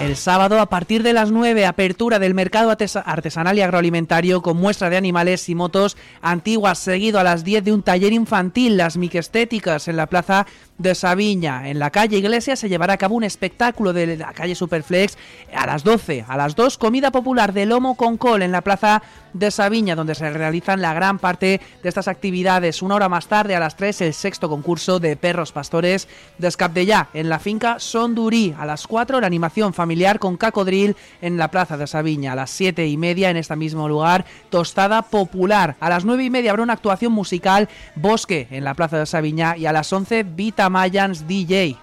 El 0.00 0.16
sábado, 0.16 0.60
a 0.60 0.70
partir 0.70 1.02
de 1.02 1.12
las 1.12 1.30
9, 1.30 1.66
apertura 1.66 2.18
del 2.18 2.32
mercado 2.32 2.70
artesanal 2.70 3.58
y 3.58 3.60
agroalimentario 3.60 4.40
con 4.40 4.56
muestra 4.56 4.88
de 4.88 4.96
animales 4.96 5.46
y 5.50 5.54
motos 5.54 5.98
antiguas, 6.22 6.78
seguido 6.78 7.20
a 7.20 7.22
las 7.22 7.44
10 7.44 7.64
de 7.64 7.72
un 7.74 7.82
taller 7.82 8.14
infantil, 8.14 8.78
las 8.78 8.96
miquestéticas, 8.96 9.88
en 9.88 9.96
la 9.96 10.06
plaza 10.06 10.46
de 10.80 10.94
Sabiña. 10.94 11.68
En 11.68 11.78
la 11.78 11.90
calle 11.90 12.16
Iglesia 12.16 12.56
se 12.56 12.68
llevará 12.68 12.94
a 12.94 12.96
cabo 12.96 13.14
un 13.14 13.22
espectáculo 13.22 13.92
de 13.92 14.16
la 14.16 14.32
calle 14.32 14.54
Superflex 14.54 15.18
a 15.54 15.66
las 15.66 15.84
12. 15.84 16.24
A 16.26 16.36
las 16.38 16.56
2, 16.56 16.78
comida 16.78 17.10
popular 17.10 17.52
de 17.52 17.66
lomo 17.66 17.96
con 17.96 18.16
col 18.16 18.42
en 18.42 18.50
la 18.50 18.62
plaza 18.62 19.02
de 19.34 19.50
Sabiña, 19.50 19.94
donde 19.94 20.14
se 20.14 20.28
realizan 20.30 20.80
la 20.80 20.94
gran 20.94 21.18
parte 21.18 21.60
de 21.82 21.88
estas 21.88 22.08
actividades. 22.08 22.80
Una 22.80 22.94
hora 22.94 23.10
más 23.10 23.26
tarde, 23.26 23.54
a 23.54 23.60
las 23.60 23.76
3, 23.76 24.00
el 24.00 24.14
sexto 24.14 24.48
concurso 24.48 24.98
de 24.98 25.16
perros 25.16 25.52
pastores 25.52 26.08
de 26.38 26.48
Escapdellá 26.48 27.08
en 27.12 27.28
la 27.28 27.38
finca 27.38 27.78
Sondurí. 27.78 28.54
A 28.58 28.64
las 28.64 28.86
4, 28.86 29.20
la 29.20 29.26
animación 29.26 29.74
familiar 29.74 30.18
con 30.18 30.38
cacodril 30.38 30.96
en 31.20 31.36
la 31.36 31.50
plaza 31.50 31.76
de 31.76 31.86
Sabiña. 31.86 32.32
A 32.32 32.36
las 32.36 32.50
7 32.50 32.86
y 32.86 32.96
media, 32.96 33.28
en 33.28 33.36
este 33.36 33.54
mismo 33.54 33.86
lugar, 33.86 34.24
tostada 34.48 35.02
popular. 35.02 35.76
A 35.78 35.90
las 35.90 36.06
9 36.06 36.24
y 36.24 36.30
media 36.30 36.50
habrá 36.50 36.62
una 36.62 36.72
actuación 36.72 37.12
musical 37.12 37.68
Bosque 37.94 38.48
en 38.50 38.64
la 38.64 38.74
plaza 38.74 38.98
de 38.98 39.06
Sabiña 39.06 39.58
y 39.58 39.66
a 39.66 39.72
las 39.72 39.92
11, 39.92 40.22
Vita 40.22 40.69
Mayans 40.70 41.22
DJ. 41.26 41.76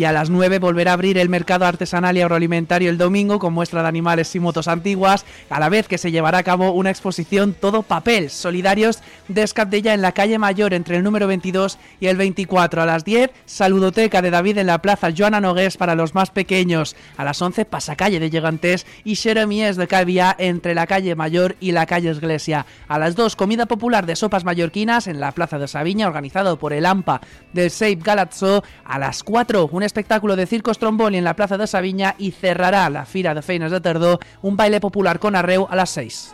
Y 0.00 0.06
a 0.06 0.12
las 0.12 0.30
9 0.30 0.60
volverá 0.60 0.92
a 0.92 0.94
abrir 0.94 1.18
el 1.18 1.28
mercado 1.28 1.66
artesanal 1.66 2.16
y 2.16 2.22
agroalimentario 2.22 2.88
el 2.88 2.96
domingo 2.96 3.38
con 3.38 3.52
muestra 3.52 3.82
de 3.82 3.88
animales 3.88 4.34
y 4.34 4.40
motos 4.40 4.66
antiguas, 4.66 5.26
a 5.50 5.60
la 5.60 5.68
vez 5.68 5.88
que 5.88 5.98
se 5.98 6.10
llevará 6.10 6.38
a 6.38 6.42
cabo 6.42 6.72
una 6.72 6.88
exposición 6.88 7.52
Todo 7.52 7.82
Papel, 7.82 8.30
solidarios 8.30 9.00
de 9.28 9.42
Escabdella 9.42 9.92
en 9.92 10.00
la 10.00 10.12
calle 10.12 10.38
Mayor 10.38 10.72
entre 10.72 10.96
el 10.96 11.02
número 11.02 11.26
22 11.26 11.76
y 12.00 12.06
el 12.06 12.16
24. 12.16 12.80
A 12.80 12.86
las 12.86 13.04
10, 13.04 13.30
saludoteca 13.44 14.22
de 14.22 14.30
David 14.30 14.56
en 14.56 14.68
la 14.68 14.80
plaza 14.80 15.10
Joana 15.14 15.38
Nogués 15.38 15.76
para 15.76 15.94
los 15.94 16.14
más 16.14 16.30
pequeños. 16.30 16.96
A 17.18 17.24
las 17.24 17.42
11, 17.42 17.66
pasacalle 17.66 18.20
de 18.20 18.30
Llegantes 18.30 18.86
y 19.04 19.16
Xeremies 19.16 19.76
de 19.76 19.86
Calviá 19.86 20.34
entre 20.38 20.74
la 20.74 20.86
calle 20.86 21.14
Mayor 21.14 21.56
y 21.60 21.72
la 21.72 21.84
calle 21.84 22.10
Iglesia. 22.10 22.64
A 22.88 22.98
las 22.98 23.16
2, 23.16 23.36
comida 23.36 23.66
popular 23.66 24.06
de 24.06 24.16
sopas 24.16 24.44
mallorquinas 24.44 25.08
en 25.08 25.20
la 25.20 25.32
plaza 25.32 25.58
de 25.58 25.68
Sabiña, 25.68 26.06
organizado 26.06 26.58
por 26.58 26.72
el 26.72 26.86
AMPA 26.86 27.20
del 27.52 27.70
Seip 27.70 28.02
Galazzo. 28.02 28.64
A 28.86 28.98
las 28.98 29.22
4, 29.22 29.68
un 29.70 29.89
espectáculo 29.90 30.36
de 30.36 30.46
circo 30.46 30.72
Stromboli 30.72 31.18
en 31.18 31.24
la 31.24 31.34
plaza 31.34 31.58
de 31.58 31.66
Sabiña 31.66 32.14
y 32.16 32.30
cerrará 32.30 32.88
la 32.90 33.04
Fira 33.04 33.34
de 33.34 33.42
Feines 33.42 33.72
de 33.72 33.80
Tardó, 33.80 34.20
un 34.40 34.56
baile 34.56 34.80
popular 34.80 35.18
con 35.18 35.34
arreu 35.34 35.66
a 35.68 35.74
las 35.74 35.90
6. 35.90 36.32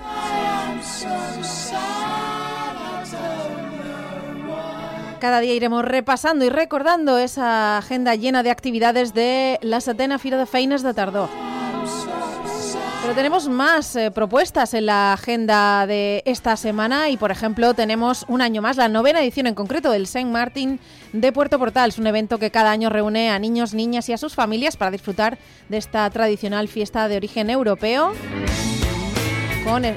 Cada 5.19 5.41
día 5.41 5.55
iremos 5.55 5.87
repasando 5.87 6.45
y 6.45 6.51
recordando 6.51 7.17
esa 7.17 7.79
agenda 7.79 8.15
llena 8.15 8.43
de 8.43 8.51
actividades 8.51 9.15
de 9.15 9.59
la 9.63 9.81
setena 9.81 10.19
Fira 10.19 10.37
de 10.37 10.45
Feines 10.45 10.83
de 10.83 10.93
Tardó. 10.93 11.46
Pero 13.03 13.15
tenemos 13.15 13.49
más 13.49 13.95
eh, 13.95 14.11
propuestas 14.11 14.75
en 14.75 14.87
la 14.87 15.13
agenda 15.13 15.87
de 15.87 16.23
esta 16.27 16.57
semana 16.57 17.09
y, 17.09 17.17
por 17.17 17.31
ejemplo, 17.31 17.75
tenemos 17.75 18.25
un 18.29 18.43
año 18.43 18.63
más, 18.63 18.77
la 18.77 18.89
novena 18.89 19.23
edición 19.23 19.47
en 19.47 19.55
concreto 19.55 19.91
del 19.91 20.07
Saint 20.07 20.31
Martin 20.31 20.81
de 21.13 21.33
Puerto 21.33 21.59
Portal. 21.59 21.91
Es 21.91 21.99
un 21.99 22.07
evento 22.07 22.39
que 22.39 22.51
cada 22.51 22.71
año 22.71 22.91
reúne 22.91 23.31
a 23.31 23.39
niños, 23.39 23.75
niñas 23.75 24.09
y 24.09 24.13
a 24.13 24.19
sus 24.19 24.35
familias 24.35 24.77
para 24.77 24.91
disfrutar 24.91 25.39
de 25.69 25.77
esta 25.77 26.09
tradicional 26.11 26.69
fiesta 26.69 27.09
de 27.09 27.17
origen 27.17 27.51
europeo 27.51 28.13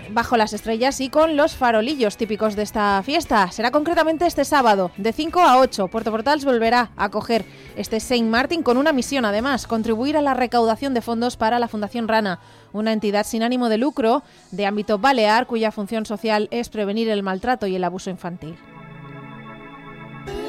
Bajo 0.10 0.36
las 0.36 0.54
Estrellas 0.54 1.00
y 1.00 1.10
con 1.10 1.38
los 1.38 1.56
farolillos 1.56 2.18
típicos 2.18 2.56
de 2.56 2.64
esta 2.64 3.04
fiesta. 3.04 3.52
Será 3.52 3.70
concretamente 3.70 4.26
este 4.26 4.44
sábado, 4.44 4.90
de 4.98 5.14
5 5.14 5.40
a 5.42 5.60
8. 5.60 5.90
Puerto 5.90 6.10
Portals 6.10 6.44
volverá 6.44 6.90
a 6.98 7.06
acoger 7.06 7.46
este 7.76 8.00
Saint 8.00 8.28
Martin 8.28 8.64
con 8.64 8.78
una 8.78 8.94
misión, 8.94 9.26
además, 9.26 9.68
contribuir 9.68 10.18
a 10.18 10.24
la 10.24 10.34
recaudación 10.34 10.96
de 10.96 11.02
fondos 11.02 11.38
para 11.38 11.60
la 11.60 11.68
Fundación 11.68 12.08
Rana, 12.08 12.40
una 12.74 12.94
entidad 12.94 13.28
sin 13.28 13.44
ánimo 13.44 13.70
de 13.70 13.78
lucro 13.78 14.24
de 14.50 14.66
ámbito 14.66 14.98
balear 14.98 15.46
cuya 15.46 15.72
función 15.72 16.06
social 16.08 16.48
es 16.50 16.70
prevenir 16.70 17.08
el 17.08 17.22
maltrato 17.22 17.68
y 17.68 17.76
el 17.76 17.84
abuso 17.84 18.10
infantil. 18.10 18.58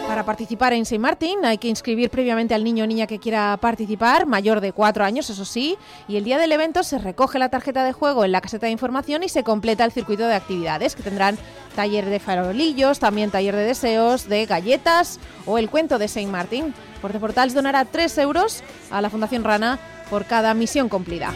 Para 0.06 0.24
participar 0.24 0.72
en 0.72 0.84
Saint 0.84 1.02
Martin 1.02 1.44
hay 1.44 1.58
que 1.58 1.68
inscribir 1.68 2.10
previamente 2.10 2.54
al 2.54 2.64
niño 2.64 2.84
o 2.84 2.86
niña 2.86 3.06
que 3.06 3.18
quiera 3.18 3.56
participar, 3.60 4.26
mayor 4.26 4.60
de 4.60 4.72
cuatro 4.72 5.04
años, 5.04 5.30
eso 5.30 5.44
sí, 5.44 5.76
y 6.08 6.16
el 6.16 6.24
día 6.24 6.36
del 6.36 6.52
evento 6.52 6.82
se 6.82 6.98
recoge 6.98 7.38
la 7.38 7.48
tarjeta 7.48 7.84
de 7.84 7.92
juego 7.92 8.24
en 8.24 8.32
la 8.32 8.40
caseta 8.40 8.66
de 8.66 8.72
información 8.72 9.22
y 9.22 9.28
se 9.28 9.44
completa 9.44 9.84
el 9.84 9.92
circuito 9.92 10.26
de 10.26 10.34
actividades 10.34 10.96
que 10.96 11.02
tendrán 11.02 11.38
taller 11.76 12.06
de 12.06 12.18
farolillos, 12.18 12.98
también 12.98 13.30
taller 13.30 13.54
de 13.54 13.64
deseos, 13.64 14.28
de 14.28 14.46
galletas 14.46 15.20
o 15.46 15.58
el 15.58 15.70
cuento 15.70 15.98
de 15.98 16.08
Saint 16.08 16.30
Martin. 16.30 16.74
Portals 17.00 17.54
donará 17.54 17.84
3 17.84 18.18
euros 18.18 18.62
a 18.90 19.00
la 19.00 19.10
Fundación 19.10 19.44
Rana 19.44 19.78
por 20.10 20.26
cada 20.26 20.52
misión 20.54 20.88
cumplida. 20.88 21.32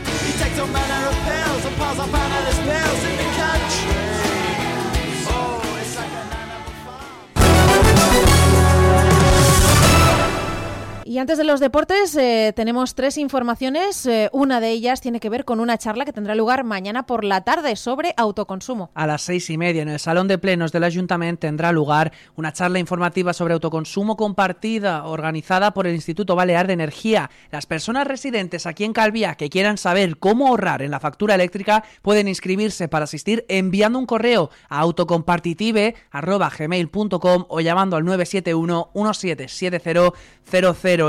Y 11.14 11.18
antes 11.18 11.38
de 11.38 11.44
los 11.44 11.60
deportes 11.60 12.16
eh, 12.16 12.52
tenemos 12.56 12.96
tres 12.96 13.18
informaciones. 13.18 14.04
Eh, 14.04 14.28
una 14.32 14.58
de 14.58 14.70
ellas 14.70 15.00
tiene 15.00 15.20
que 15.20 15.30
ver 15.30 15.44
con 15.44 15.60
una 15.60 15.78
charla 15.78 16.04
que 16.04 16.12
tendrá 16.12 16.34
lugar 16.34 16.64
mañana 16.64 17.06
por 17.06 17.22
la 17.22 17.42
tarde 17.42 17.76
sobre 17.76 18.14
autoconsumo. 18.16 18.90
A 18.94 19.06
las 19.06 19.22
seis 19.22 19.48
y 19.48 19.56
media 19.56 19.82
en 19.82 19.90
el 19.90 20.00
Salón 20.00 20.26
de 20.26 20.38
Plenos 20.38 20.72
del 20.72 20.82
Ayuntamiento 20.82 21.46
tendrá 21.46 21.70
lugar 21.70 22.10
una 22.34 22.52
charla 22.52 22.80
informativa 22.80 23.32
sobre 23.32 23.54
autoconsumo 23.54 24.16
compartida 24.16 25.04
organizada 25.04 25.72
por 25.72 25.86
el 25.86 25.94
Instituto 25.94 26.34
Balear 26.34 26.66
de 26.66 26.72
Energía. 26.72 27.30
Las 27.52 27.66
personas 27.66 28.08
residentes 28.08 28.66
aquí 28.66 28.82
en 28.82 28.92
Calvía 28.92 29.36
que 29.36 29.50
quieran 29.50 29.78
saber 29.78 30.16
cómo 30.16 30.48
ahorrar 30.48 30.82
en 30.82 30.90
la 30.90 30.98
factura 30.98 31.36
eléctrica 31.36 31.84
pueden 32.02 32.26
inscribirse 32.26 32.88
para 32.88 33.04
asistir 33.04 33.46
enviando 33.48 34.00
un 34.00 34.06
correo 34.06 34.50
a 34.68 34.80
autocompartitive.gmail.com 34.80 37.44
o 37.48 37.60
llamando 37.60 37.94
al 37.94 38.04
971 38.04 38.90
177000 38.94 40.12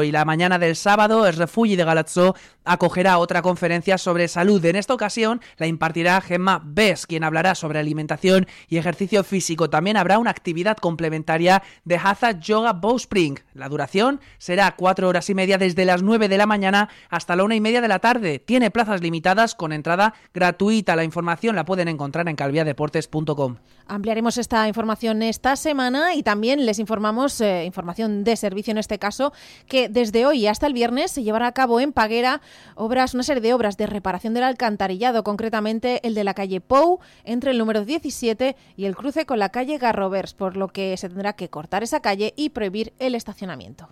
y 0.03 0.11
la 0.11 0.25
mañana 0.25 0.59
del 0.59 0.75
sábado 0.75 1.27
el 1.27 1.35
Refugi 1.35 1.75
de 1.75 1.83
Galatzó 1.83 2.35
acogerá 2.63 3.17
otra 3.17 3.41
conferencia 3.41 3.97
sobre 3.97 4.27
salud. 4.27 4.63
En 4.65 4.75
esta 4.75 4.93
ocasión 4.93 5.41
la 5.57 5.67
impartirá 5.67 6.19
Gemma 6.21 6.61
Bess, 6.63 7.05
quien 7.05 7.23
hablará 7.23 7.55
sobre 7.55 7.79
alimentación 7.79 8.47
y 8.67 8.77
ejercicio 8.77 9.23
físico. 9.23 9.69
También 9.69 9.97
habrá 9.97 10.19
una 10.19 10.31
actividad 10.31 10.77
complementaria 10.77 11.63
de 11.83 11.97
Hatha 11.97 12.39
Yoga 12.39 12.73
Bowspring. 12.73 13.39
La 13.53 13.69
duración 13.69 14.19
será 14.37 14.75
cuatro 14.75 15.07
horas 15.07 15.29
y 15.29 15.35
media 15.35 15.57
desde 15.57 15.85
las 15.85 16.01
9 16.01 16.27
de 16.27 16.37
la 16.37 16.45
mañana 16.45 16.89
hasta 17.09 17.35
la 17.35 17.43
una 17.43 17.55
y 17.55 17.61
media 17.61 17.81
de 17.81 17.87
la 17.87 17.99
tarde. 17.99 18.39
Tiene 18.39 18.71
plazas 18.71 19.01
limitadas 19.01 19.55
con 19.55 19.71
entrada 19.71 20.13
gratuita. 20.33 20.95
La 20.95 21.03
información 21.03 21.55
la 21.55 21.65
pueden 21.65 21.87
encontrar 21.87 22.27
en 22.27 22.35
calviadeportes.com. 22.35 23.57
Ampliaremos 23.87 24.37
esta 24.39 24.67
información 24.67 25.21
esta 25.21 25.55
semana 25.55 26.15
y 26.15 26.23
también 26.23 26.65
les 26.65 26.79
informamos, 26.79 27.39
eh, 27.39 27.65
información 27.65 28.23
de 28.23 28.35
servicio 28.35 28.71
en 28.71 28.79
este 28.79 28.97
caso, 28.97 29.31
que 29.67 29.84
desde 29.89 30.25
hoy 30.25 30.47
hasta 30.47 30.67
el 30.67 30.73
viernes 30.73 31.11
se 31.11 31.23
llevará 31.23 31.47
a 31.47 31.51
cabo 31.51 31.79
en 31.79 31.93
Paguera 31.93 32.41
obras, 32.75 33.13
una 33.13 33.23
serie 33.23 33.41
de 33.41 33.53
obras 33.53 33.77
de 33.77 33.87
reparación 33.87 34.33
del 34.33 34.43
alcantarillado, 34.43 35.23
concretamente 35.23 36.05
el 36.07 36.13
de 36.13 36.23
la 36.23 36.33
calle 36.33 36.61
Pou, 36.61 36.99
entre 37.23 37.51
el 37.51 37.57
número 37.57 37.85
17 37.85 38.55
y 38.75 38.85
el 38.85 38.95
cruce 38.95 39.25
con 39.25 39.39
la 39.39 39.49
calle 39.49 39.77
Garrovers, 39.77 40.33
por 40.33 40.57
lo 40.57 40.67
que 40.67 40.95
se 40.97 41.09
tendrá 41.09 41.33
que 41.33 41.49
cortar 41.49 41.83
esa 41.83 42.01
calle 42.01 42.33
y 42.35 42.49
prohibir 42.49 42.93
el 42.99 43.15
estacionamiento. 43.15 43.89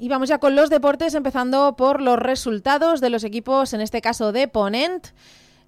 Y 0.00 0.08
vamos 0.08 0.28
ya 0.28 0.38
con 0.38 0.54
los 0.54 0.70
deportes, 0.70 1.14
empezando 1.14 1.74
por 1.76 2.00
los 2.00 2.18
resultados 2.18 3.00
de 3.00 3.10
los 3.10 3.24
equipos, 3.24 3.72
en 3.72 3.80
este 3.80 4.00
caso 4.00 4.30
de 4.30 4.46
Ponent 4.46 5.08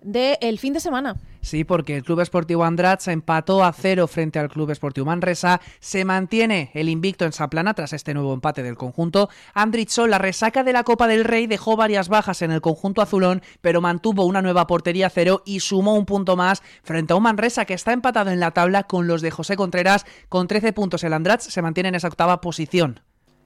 del 0.02 0.58
fin 0.58 0.72
de 0.72 0.80
semana. 0.80 1.16
Sí, 1.42 1.64
porque 1.64 1.96
el 1.96 2.04
Club 2.04 2.20
Esportivo 2.20 2.64
Andratx 2.64 3.08
empató 3.08 3.64
a 3.64 3.72
cero 3.72 4.06
frente 4.06 4.38
al 4.38 4.50
Club 4.50 4.70
Esportivo 4.70 5.06
Manresa. 5.06 5.60
Se 5.80 6.04
mantiene 6.04 6.70
el 6.74 6.88
invicto 6.88 7.24
en 7.24 7.32
Saplana 7.32 7.72
tras 7.72 7.92
este 7.92 8.12
nuevo 8.12 8.34
empate 8.34 8.62
del 8.62 8.76
conjunto. 8.76 9.30
Andritzol, 9.54 10.10
la 10.10 10.18
resaca 10.18 10.64
de 10.64 10.74
la 10.74 10.84
Copa 10.84 11.06
del 11.06 11.24
Rey, 11.24 11.46
dejó 11.46 11.76
varias 11.76 12.08
bajas 12.08 12.42
en 12.42 12.50
el 12.50 12.60
conjunto 12.60 13.00
azulón, 13.00 13.42
pero 13.62 13.80
mantuvo 13.80 14.26
una 14.26 14.42
nueva 14.42 14.66
portería 14.66 15.06
a 15.06 15.10
cero 15.10 15.42
y 15.46 15.60
sumó 15.60 15.96
un 15.96 16.04
punto 16.04 16.36
más 16.36 16.62
frente 16.82 17.14
a 17.14 17.16
un 17.16 17.22
Manresa 17.22 17.64
que 17.64 17.74
está 17.74 17.92
empatado 17.92 18.30
en 18.30 18.40
la 18.40 18.50
tabla 18.50 18.84
con 18.84 19.06
los 19.06 19.22
de 19.22 19.30
José 19.30 19.56
Contreras. 19.56 20.04
Con 20.28 20.46
13 20.46 20.72
puntos 20.74 21.04
el 21.04 21.14
Andratx 21.14 21.44
se 21.44 21.62
mantiene 21.62 21.88
en 21.88 21.94
esa 21.94 22.08
octava 22.08 22.40
posición. 22.40 23.00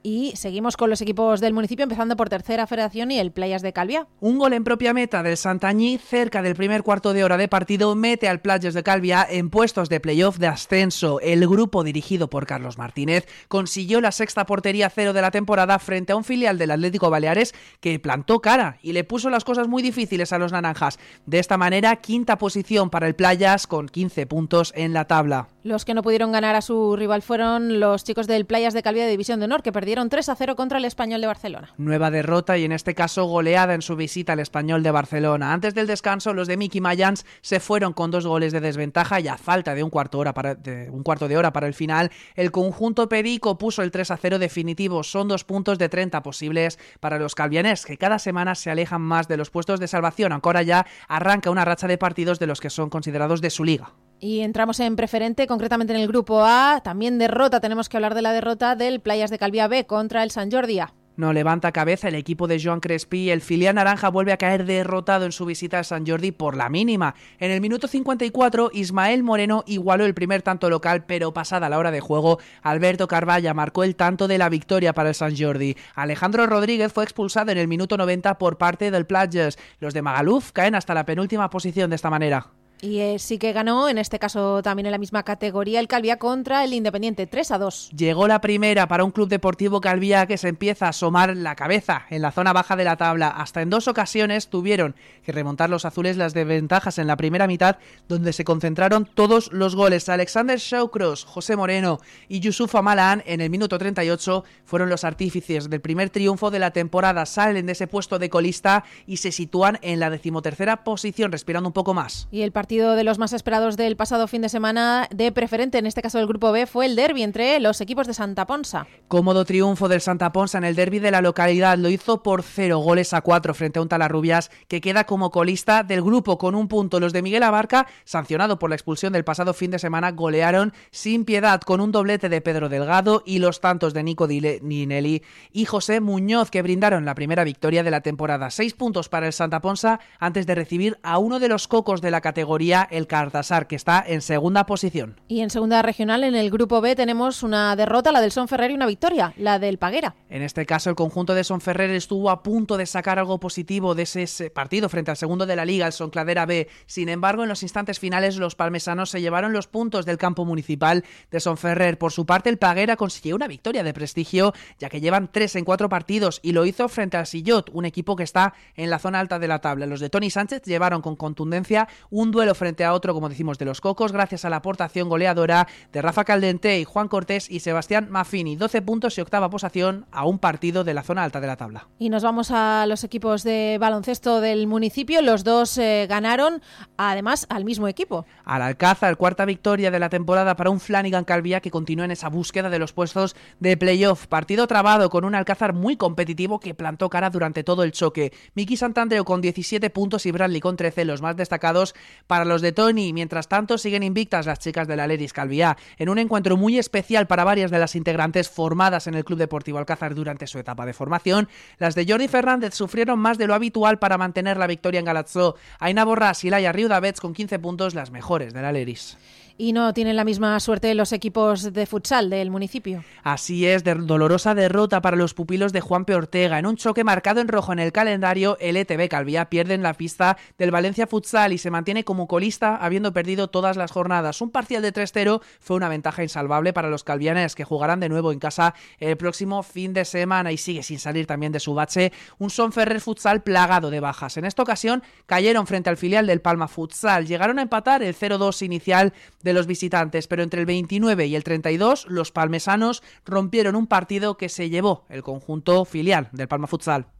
Y 0.07 0.33
seguimos 0.35 0.77
con 0.77 0.91
los 0.91 1.01
equipos 1.01 1.41
del 1.41 1.55
municipio, 1.55 1.81
empezando 1.81 2.15
por 2.15 2.29
Tercera 2.29 2.67
Federación 2.67 3.09
y 3.09 3.17
el 3.17 3.31
Playas 3.31 3.63
de 3.63 3.73
Calvia. 3.73 4.05
Un 4.19 4.37
gol 4.37 4.53
en 4.53 4.63
propia 4.63 4.93
meta 4.93 5.23
del 5.23 5.35
Santañí, 5.35 5.97
cerca 5.97 6.43
del 6.43 6.53
primer 6.53 6.83
cuarto 6.83 7.11
de 7.11 7.23
hora 7.23 7.37
de 7.37 7.47
partido, 7.47 7.95
mete 7.95 8.29
al 8.29 8.39
Playas 8.39 8.75
de 8.75 8.83
Calvia 8.83 9.25
en 9.27 9.49
puestos 9.49 9.89
de 9.89 9.99
playoff 9.99 10.37
de 10.37 10.45
ascenso. 10.45 11.19
El 11.21 11.47
grupo 11.47 11.83
dirigido 11.83 12.29
por 12.29 12.45
Carlos 12.45 12.77
Martínez 12.77 13.25
consiguió 13.47 13.99
la 13.99 14.11
sexta 14.11 14.45
portería 14.45 14.91
cero 14.91 15.11
de 15.11 15.23
la 15.23 15.31
temporada 15.31 15.79
frente 15.79 16.13
a 16.13 16.17
un 16.17 16.23
filial 16.23 16.59
del 16.59 16.69
Atlético 16.69 17.09
Baleares 17.09 17.55
que 17.79 17.97
plantó 17.97 18.41
cara 18.41 18.77
y 18.83 18.93
le 18.93 19.05
puso 19.05 19.31
las 19.31 19.43
cosas 19.43 19.67
muy 19.67 19.81
difíciles 19.81 20.31
a 20.31 20.37
los 20.37 20.51
naranjas. 20.51 20.99
De 21.25 21.39
esta 21.39 21.57
manera, 21.57 21.95
quinta 21.95 22.37
posición 22.37 22.91
para 22.91 23.07
el 23.07 23.15
Playas 23.15 23.65
con 23.65 23.89
15 23.89 24.27
puntos 24.27 24.71
en 24.75 24.93
la 24.93 25.05
tabla. 25.05 25.47
Los 25.63 25.83
que 25.83 25.95
no 25.95 26.03
pudieron 26.03 26.31
ganar 26.31 26.53
a 26.53 26.61
su 26.61 26.95
rival 26.95 27.23
fueron 27.23 27.79
los 27.79 28.03
chicos 28.03 28.27
del 28.27 28.45
Playas 28.45 28.75
de 28.75 28.83
Calvia 28.83 29.05
de 29.05 29.09
División 29.09 29.39
de 29.39 29.45
Honor, 29.45 29.63
que 29.63 29.71
perdieron 29.71 29.94
3 29.95 30.29
a 30.29 30.35
0 30.35 30.55
contra 30.55 30.77
el 30.77 30.85
Español 30.85 31.21
de 31.21 31.27
Barcelona. 31.27 31.73
Nueva 31.77 32.11
derrota 32.11 32.57
y 32.57 32.65
en 32.65 32.73
este 32.73 32.93
caso 32.93 33.25
goleada 33.25 33.73
en 33.73 33.81
su 33.81 33.95
visita 33.95 34.33
al 34.33 34.41
Español 34.41 34.83
de 34.83 34.91
Barcelona. 34.91 35.53
Antes 35.53 35.73
del 35.73 35.87
descanso, 35.87 36.33
los 36.33 36.47
de 36.47 36.57
Mickey 36.57 36.81
Mayans 36.81 37.25
se 37.41 37.59
fueron 37.61 37.93
con 37.93 38.11
dos 38.11 38.27
goles 38.27 38.51
de 38.51 38.59
desventaja 38.59 39.21
y 39.21 39.29
a 39.29 39.37
falta 39.37 39.73
de 39.73 39.83
un 39.83 39.89
cuarto, 39.89 40.17
de, 40.17 41.37
hora 41.37 41.53
para 41.53 41.67
el 41.67 41.73
final, 41.73 42.11
el 42.35 42.51
conjunto 42.51 43.07
Perico 43.07 43.57
puso 43.57 43.81
el 43.81 43.91
3 43.91 44.11
a 44.11 44.17
0 44.17 44.37
definitivo. 44.37 45.03
Son 45.03 45.29
dos 45.29 45.45
puntos 45.45 45.77
de 45.77 45.87
30 45.87 46.21
posibles 46.21 46.77
para 46.99 47.17
los 47.17 47.33
calvianes, 47.33 47.85
que 47.85 47.97
cada 47.97 48.19
semana 48.19 48.55
se 48.55 48.69
alejan 48.69 49.01
más 49.01 49.29
de 49.29 49.37
los 49.37 49.49
puestos 49.49 49.79
de 49.79 49.87
salvación, 49.87 50.33
ahora 50.33 50.61
ya 50.61 50.85
arranca 51.07 51.49
una 51.49 51.65
racha 51.65 51.87
de 51.87 51.97
partidos 51.97 52.39
de 52.39 52.47
los 52.47 52.59
que 52.59 52.69
son 52.69 52.89
considerados 52.89 53.41
de 53.41 53.49
su 53.49 53.63
liga. 53.63 53.93
Y 54.25 54.41
entramos 54.41 54.79
en 54.79 54.95
preferente, 54.95 55.45
concretamente 55.45 55.93
en 55.93 55.99
el 55.99 56.07
grupo 56.07 56.43
A. 56.43 56.81
También 56.83 57.19
derrota, 57.19 57.59
tenemos 57.59 57.89
que 57.89 57.97
hablar 57.97 58.15
de 58.15 58.23
la 58.23 58.33
derrota 58.33 58.75
del 58.75 58.99
Playas 58.99 59.29
de 59.29 59.37
Calvia 59.37 59.67
B 59.67 59.85
contra 59.85 60.23
el 60.23 60.31
San 60.31 60.51
Jordi 60.51 60.79
No 61.15 61.31
levanta 61.31 61.71
cabeza 61.71 62.07
el 62.07 62.15
equipo 62.15 62.47
de 62.47 62.59
Joan 62.59 62.79
Crespi. 62.79 63.29
El 63.29 63.41
filial 63.41 63.75
naranja 63.75 64.09
vuelve 64.09 64.33
a 64.33 64.37
caer 64.37 64.65
derrotado 64.65 65.25
en 65.25 65.31
su 65.31 65.45
visita 65.45 65.77
a 65.77 65.83
San 65.83 66.07
Jordi 66.07 66.31
por 66.31 66.57
la 66.57 66.69
mínima. 66.69 67.13
En 67.37 67.51
el 67.51 67.61
minuto 67.61 67.87
54, 67.87 68.71
Ismael 68.73 69.21
Moreno 69.21 69.63
igualó 69.67 70.05
el 70.05 70.15
primer 70.15 70.41
tanto 70.41 70.71
local, 70.71 71.05
pero 71.05 71.31
pasada 71.31 71.69
la 71.69 71.77
hora 71.77 71.91
de 71.91 71.99
juego, 71.99 72.39
Alberto 72.63 73.07
Carvalla 73.07 73.53
marcó 73.53 73.83
el 73.83 73.95
tanto 73.95 74.27
de 74.27 74.39
la 74.39 74.49
victoria 74.49 74.93
para 74.93 75.09
el 75.09 75.15
San 75.15 75.37
Jordi. 75.37 75.77
Alejandro 75.93 76.47
Rodríguez 76.47 76.91
fue 76.91 77.03
expulsado 77.03 77.51
en 77.51 77.59
el 77.59 77.67
minuto 77.67 77.95
90 77.95 78.39
por 78.39 78.57
parte 78.57 78.89
del 78.89 79.05
Players. 79.05 79.59
Los 79.79 79.93
de 79.93 80.01
Magaluf 80.01 80.51
caen 80.51 80.73
hasta 80.73 80.95
la 80.95 81.05
penúltima 81.05 81.51
posición 81.51 81.91
de 81.91 81.97
esta 81.97 82.09
manera. 82.09 82.47
Y 82.81 82.99
eh, 82.99 83.19
sí 83.19 83.37
que 83.37 83.53
ganó, 83.53 83.87
en 83.87 83.97
este 83.97 84.19
caso 84.19 84.61
también 84.61 84.85
en 84.85 84.91
la 84.91 84.97
misma 84.97 85.23
categoría, 85.23 85.79
el 85.79 85.87
Calvía 85.87 86.17
contra 86.17 86.63
el 86.63 86.73
Independiente, 86.73 87.25
3 87.25 87.51
a 87.51 87.57
2. 87.57 87.91
Llegó 87.95 88.27
la 88.27 88.41
primera 88.41 88.87
para 88.87 89.03
un 89.03 89.11
club 89.11 89.29
deportivo 89.29 89.79
Calvía 89.79 90.27
que 90.27 90.37
se 90.37 90.49
empieza 90.49 90.87
a 90.87 90.89
asomar 90.89 91.35
la 91.35 91.55
cabeza 91.55 92.05
en 92.09 92.21
la 92.21 92.31
zona 92.31 92.53
baja 92.53 92.75
de 92.75 92.83
la 92.83 92.97
tabla. 92.97 93.29
Hasta 93.29 93.61
en 93.61 93.69
dos 93.69 93.87
ocasiones 93.87 94.49
tuvieron 94.49 94.95
que 95.23 95.31
remontar 95.31 95.69
los 95.69 95.85
azules 95.85 96.17
las 96.17 96.33
desventajas 96.33 96.99
en 96.99 97.07
la 97.07 97.15
primera 97.15 97.47
mitad, 97.47 97.77
donde 98.09 98.33
se 98.33 98.43
concentraron 98.43 99.05
todos 99.05 99.51
los 99.53 99.75
goles. 99.75 100.09
Alexander 100.09 100.59
Shawcross, 100.59 101.23
José 101.23 101.55
Moreno 101.55 101.99
y 102.27 102.41
Yusuf 102.41 102.75
Amalan 102.75 103.23
en 103.25 103.41
el 103.41 103.49
minuto 103.49 103.77
38 103.77 104.43
fueron 104.65 104.89
los 104.89 105.03
artífices 105.05 105.69
del 105.69 105.81
primer 105.81 106.09
triunfo 106.09 106.51
de 106.51 106.59
la 106.59 106.71
temporada. 106.71 107.25
Salen 107.25 107.65
de 107.65 107.71
ese 107.71 107.87
puesto 107.87 108.19
de 108.19 108.29
colista 108.29 108.83
y 109.07 109.17
se 109.17 109.31
sitúan 109.31 109.79
en 109.81 109.99
la 109.99 110.09
decimotercera 110.09 110.83
posición, 110.83 111.31
respirando 111.31 111.69
un 111.69 111.73
poco 111.73 111.93
más. 111.93 112.27
Y 112.31 112.41
el 112.41 112.51
partido 112.51 112.64
de 112.67 113.03
los 113.03 113.19
más 113.19 113.31
esperados 113.31 113.77
del 113.77 113.95
pasado 113.95 114.27
fin 114.27 114.41
de 114.41 114.49
semana 114.49 115.07
de 115.13 115.31
preferente, 115.31 115.77
en 115.77 115.85
este 115.85 116.01
caso 116.01 116.17
del 116.17 116.25
Grupo 116.25 116.51
B, 116.51 116.65
fue 116.65 116.87
el 116.87 116.95
derby 116.95 117.21
entre 117.21 117.59
los 117.59 117.79
equipos 117.79 118.07
de 118.07 118.15
Santa 118.15 118.47
Ponsa. 118.47 118.87
Cómodo 119.07 119.45
triunfo 119.45 119.87
del 119.87 120.01
Santa 120.01 120.31
Ponsa 120.31 120.57
en 120.57 120.63
el 120.63 120.75
derby 120.75 120.97
de 120.97 121.11
la 121.11 121.21
localidad. 121.21 121.77
Lo 121.77 121.89
hizo 121.89 122.23
por 122.23 122.41
cero 122.41 122.79
goles 122.79 123.13
a 123.13 123.21
cuatro 123.21 123.53
frente 123.53 123.77
a 123.77 123.83
un 123.83 123.87
Talarrubias 123.87 124.49
que 124.67 124.81
queda 124.81 125.03
como 125.03 125.29
colista 125.29 125.83
del 125.83 126.01
grupo 126.01 126.39
con 126.39 126.55
un 126.55 126.67
punto. 126.67 126.99
Los 126.99 127.13
de 127.13 127.21
Miguel 127.21 127.43
Abarca, 127.43 127.85
sancionado 128.03 128.57
por 128.57 128.71
la 128.71 128.75
expulsión 128.75 129.13
del 129.13 129.23
pasado 129.23 129.53
fin 129.53 129.69
de 129.69 129.77
semana, 129.77 130.11
golearon 130.11 130.73
sin 130.89 131.23
piedad 131.23 131.61
con 131.61 131.81
un 131.81 131.91
doblete 131.91 132.29
de 132.29 132.41
Pedro 132.41 132.67
Delgado 132.67 133.21
y 133.27 133.37
los 133.37 133.61
tantos 133.61 133.93
de 133.93 134.01
Nico 134.01 134.27
Ninelli 134.27 135.21
y 135.51 135.65
José 135.65 135.99
Muñoz 135.99 136.49
que 136.49 136.63
brindaron 136.63 137.05
la 137.05 137.13
primera 137.13 137.43
victoria 137.43 137.83
de 137.83 137.91
la 137.91 138.01
temporada. 138.01 138.49
Seis 138.49 138.73
puntos 138.73 139.07
para 139.07 139.27
el 139.27 139.33
Santa 139.33 139.61
Ponsa 139.61 139.99
antes 140.19 140.47
de 140.47 140.55
recibir 140.55 140.97
a 141.03 141.19
uno 141.19 141.39
de 141.39 141.47
los 141.47 141.67
cocos 141.67 142.01
de 142.01 142.09
la 142.09 142.21
categoría 142.21 142.54
el 142.55 143.07
Cartasar, 143.07 143.67
que 143.67 143.75
está 143.75 144.03
en 144.05 144.21
segunda 144.21 144.65
posición. 144.65 145.19
Y 145.27 145.41
en 145.41 145.49
segunda 145.49 145.81
regional, 145.81 146.23
en 146.23 146.35
el 146.35 146.49
grupo 146.49 146.79
B, 146.79 146.95
tenemos 146.95 147.43
una 147.43 147.75
derrota, 147.75 148.11
la 148.11 148.21
del 148.21 148.31
Son 148.31 148.47
Ferrer, 148.47 148.71
y 148.71 148.75
una 148.75 148.85
victoria, 148.85 149.33
la 149.37 149.59
del 149.59 149.77
Paguera. 149.77 150.15
En 150.29 150.41
este 150.41 150.65
caso, 150.65 150.89
el 150.89 150.95
conjunto 150.95 151.33
de 151.33 151.43
Son 151.43 151.59
Ferrer 151.59 151.89
estuvo 151.91 152.29
a 152.29 152.43
punto 152.43 152.77
de 152.77 152.85
sacar 152.85 153.19
algo 153.19 153.39
positivo 153.39 153.93
de 153.93 154.03
ese 154.03 154.49
partido 154.49 154.87
frente 154.87 155.11
al 155.11 155.17
segundo 155.17 155.45
de 155.45 155.55
la 155.55 155.65
liga, 155.65 155.85
el 155.85 155.93
Soncladera 155.93 156.45
B. 156.45 156.69
Sin 156.85 157.09
embargo, 157.09 157.43
en 157.43 157.49
los 157.49 157.63
instantes 157.63 157.99
finales, 157.99 158.37
los 158.37 158.55
palmesanos 158.55 159.09
se 159.09 159.21
llevaron 159.21 159.51
los 159.51 159.67
puntos 159.67 160.05
del 160.05 160.17
campo 160.17 160.45
municipal 160.45 161.03
de 161.31 161.39
Son 161.39 161.57
Ferrer. 161.57 161.97
Por 161.97 162.11
su 162.11 162.25
parte, 162.25 162.49
el 162.49 162.57
Paguera 162.57 162.95
consiguió 162.95 163.35
una 163.35 163.47
victoria 163.47 163.83
de 163.83 163.93
prestigio, 163.93 164.53
ya 164.79 164.89
que 164.89 165.01
llevan 165.01 165.29
tres 165.31 165.55
en 165.55 165.65
cuatro 165.65 165.89
partidos 165.89 166.39
y 166.41 166.53
lo 166.53 166.65
hizo 166.65 166.87
frente 166.87 167.17
al 167.17 167.27
Sillot, 167.27 167.69
un 167.73 167.85
equipo 167.85 168.15
que 168.15 168.23
está 168.23 168.53
en 168.75 168.89
la 168.89 168.99
zona 168.99 169.19
alta 169.19 169.39
de 169.39 169.47
la 169.47 169.59
tabla. 169.59 169.85
Los 169.85 169.99
de 169.99 170.09
Tony 170.09 170.29
Sánchez 170.29 170.61
llevaron 170.63 171.01
con 171.01 171.15
contundencia 171.15 171.87
un 172.09 172.31
duelo 172.31 172.44
frente 172.53 172.83
a 172.83 172.93
otro, 172.93 173.13
como 173.13 173.29
decimos, 173.29 173.57
de 173.57 173.65
los 173.65 173.81
Cocos, 173.81 174.11
gracias 174.11 174.45
a 174.45 174.49
la 174.49 174.57
aportación 174.57 175.09
goleadora 175.09 175.67
de 175.91 176.01
Rafa 176.01 176.25
Caldente 176.25 176.79
y 176.79 176.83
Juan 176.83 177.07
Cortés 177.07 177.49
y 177.49 177.61
Sebastián 177.61 178.07
Maffini. 178.11 178.57
12 178.57 178.81
puntos 178.81 179.17
y 179.17 179.21
octava 179.21 179.49
posición 179.49 180.05
a 180.11 180.25
un 180.25 180.37
partido 180.37 180.83
de 180.83 180.93
la 180.93 181.03
zona 181.03 181.23
alta 181.23 181.39
de 181.39 181.47
la 181.47 181.55
tabla. 181.55 181.87
Y 181.97 182.09
nos 182.09 182.23
vamos 182.23 182.51
a 182.51 182.85
los 182.87 183.03
equipos 183.03 183.43
de 183.43 183.77
baloncesto 183.79 184.41
del 184.41 184.67
municipio. 184.67 185.21
Los 185.21 185.43
dos 185.43 185.77
eh, 185.77 186.05
ganaron, 186.09 186.61
además, 186.97 187.47
al 187.49 187.63
mismo 187.63 187.87
equipo. 187.87 188.25
Al 188.43 188.61
Alcázar, 188.61 189.15
cuarta 189.15 189.45
victoria 189.45 189.91
de 189.91 189.99
la 189.99 190.09
temporada 190.09 190.57
para 190.57 190.69
un 190.69 190.81
Flanagan 190.81 191.23
Calvía 191.23 191.61
que 191.61 191.71
continúa 191.71 192.05
en 192.05 192.11
esa 192.11 192.27
búsqueda 192.27 192.69
de 192.69 192.79
los 192.79 192.91
puestos 192.91 193.35
de 193.61 193.77
playoff. 193.77 194.27
Partido 194.27 194.67
trabado 194.67 195.09
con 195.09 195.23
un 195.23 195.35
Alcázar 195.35 195.73
muy 195.73 195.95
competitivo 195.95 196.59
que 196.59 196.73
plantó 196.73 197.09
cara 197.09 197.29
durante 197.29 197.63
todo 197.63 197.83
el 197.83 197.93
choque. 197.93 198.33
Miki 198.55 198.75
Santandreu 198.75 199.23
con 199.23 199.39
17 199.39 199.89
puntos 199.89 200.25
y 200.25 200.31
Bradley 200.31 200.59
con 200.59 200.75
13, 200.75 201.05
los 201.05 201.21
más 201.21 201.37
destacados 201.37 201.95
para 202.27 202.34
los 202.43 202.61
de 202.61 202.73
Tony. 202.73 203.13
Mientras 203.13 203.47
tanto, 203.47 203.77
siguen 203.77 204.03
invictas 204.03 204.45
las 204.45 204.59
chicas 204.59 204.87
de 204.87 204.97
la 204.97 205.07
Leris 205.07 205.31
Calviá, 205.31 205.77
en 205.97 206.09
un 206.09 206.17
encuentro 206.17 206.57
muy 206.57 206.77
especial 206.77 207.27
para 207.27 207.45
varias 207.45 207.71
de 207.71 207.79
las 207.79 207.95
integrantes 207.95 208.49
formadas 208.49 209.07
en 209.07 209.13
el 209.13 209.23
Club 209.23 209.39
Deportivo 209.39 209.77
Alcázar 209.77 210.15
durante 210.15 210.47
su 210.47 210.59
etapa 210.59 210.85
de 210.85 210.93
formación. 210.93 211.47
Las 211.77 211.95
de 211.95 212.05
Jordi 212.05 212.27
Fernández 212.27 212.73
sufrieron 212.73 213.19
más 213.19 213.37
de 213.37 213.47
lo 213.47 213.53
habitual 213.53 213.99
para 213.99 214.17
mantener 214.17 214.57
la 214.57 214.67
victoria 214.67 214.99
en 214.99 215.05
Galatzó. 215.05 215.55
Aina 215.79 216.03
Borrás 216.03 216.43
y 216.43 216.49
Laia 216.49 216.71
Riudavets 216.71 217.21
con 217.21 217.33
15 217.33 217.59
puntos, 217.59 217.95
las 217.95 218.11
mejores 218.11 218.53
de 218.53 218.61
la 218.61 218.71
Leris 218.71 219.17
y 219.57 219.73
no 219.73 219.93
tienen 219.93 220.15
la 220.15 220.25
misma 220.25 220.59
suerte 220.59 220.93
los 220.95 221.13
equipos 221.13 221.73
de 221.73 221.85
futsal 221.85 222.29
del 222.29 222.51
municipio. 222.51 223.03
Así 223.23 223.65
es, 223.65 223.83
de 223.83 223.95
dolorosa 223.95 224.53
derrota 224.53 225.01
para 225.01 225.15
los 225.15 225.33
pupilos 225.33 225.71
de 225.71 225.81
Juan 225.81 226.05
P. 226.05 226.15
Ortega. 226.15 226.59
En 226.59 226.65
un 226.65 226.75
choque 226.75 227.03
marcado 227.03 227.41
en 227.41 227.47
rojo 227.47 227.71
en 227.71 227.79
el 227.79 227.91
calendario, 227.91 228.57
el 228.59 228.77
ETB 228.77 229.07
Calvía 229.07 229.49
pierde 229.49 229.73
en 229.73 229.83
la 229.83 229.93
pista 229.93 230.37
del 230.57 230.71
Valencia 230.71 231.07
Futsal 231.07 231.53
y 231.53 231.57
se 231.57 231.71
mantiene 231.71 232.03
como 232.03 232.27
colista 232.27 232.75
habiendo 232.75 233.13
perdido 233.13 233.49
todas 233.49 233.77
las 233.77 233.91
jornadas. 233.91 234.41
Un 234.41 234.51
parcial 234.51 234.81
de 234.81 234.93
3-0 234.93 235.41
fue 235.59 235.77
una 235.77 235.89
ventaja 235.89 236.23
insalvable 236.23 236.73
para 236.73 236.89
los 236.89 237.03
calvianes 237.03 237.55
que 237.55 237.63
jugarán 237.63 237.99
de 237.99 238.09
nuevo 238.09 238.31
en 238.31 238.39
casa 238.39 238.73
el 238.99 239.17
próximo 239.17 239.63
fin 239.63 239.93
de 239.93 240.05
semana 240.05 240.51
y 240.51 240.57
sigue 240.57 240.83
sin 240.83 240.99
salir 240.99 241.25
también 241.25 241.51
de 241.51 241.59
su 241.59 241.73
bache 241.73 242.11
un 242.37 242.49
Son 242.49 242.71
Ferrer 242.71 243.01
Futsal 243.01 243.43
plagado 243.43 243.89
de 243.89 243.99
bajas. 243.99 244.37
En 244.37 244.45
esta 244.45 244.63
ocasión 244.63 245.03
cayeron 245.25 245.67
frente 245.67 245.89
al 245.89 245.97
filial 245.97 246.27
del 246.27 246.41
Palma 246.41 246.67
Futsal. 246.67 247.25
Llegaron 247.25 247.59
a 247.59 247.61
empatar 247.61 248.03
el 248.03 248.15
0-2 248.15 248.63
inicial 248.65 249.13
de 249.45 249.53
los 249.53 249.67
visitantes, 249.67 250.27
pero 250.27 250.43
entre 250.43 250.59
el 250.59 250.65
29 250.65 251.27
y 251.27 251.35
el 251.35 251.43
32 251.43 252.07
los 252.09 252.31
palmesanos 252.31 253.03
rompieron 253.25 253.75
un 253.75 253.87
partido 253.87 254.35
que 254.37 254.49
se 254.49 254.69
llevó 254.69 255.05
el 255.07 255.23
conjunto 255.23 255.85
filial 255.85 256.29
del 256.33 256.47
Palma 256.49 256.67
Futsal. 256.67 257.14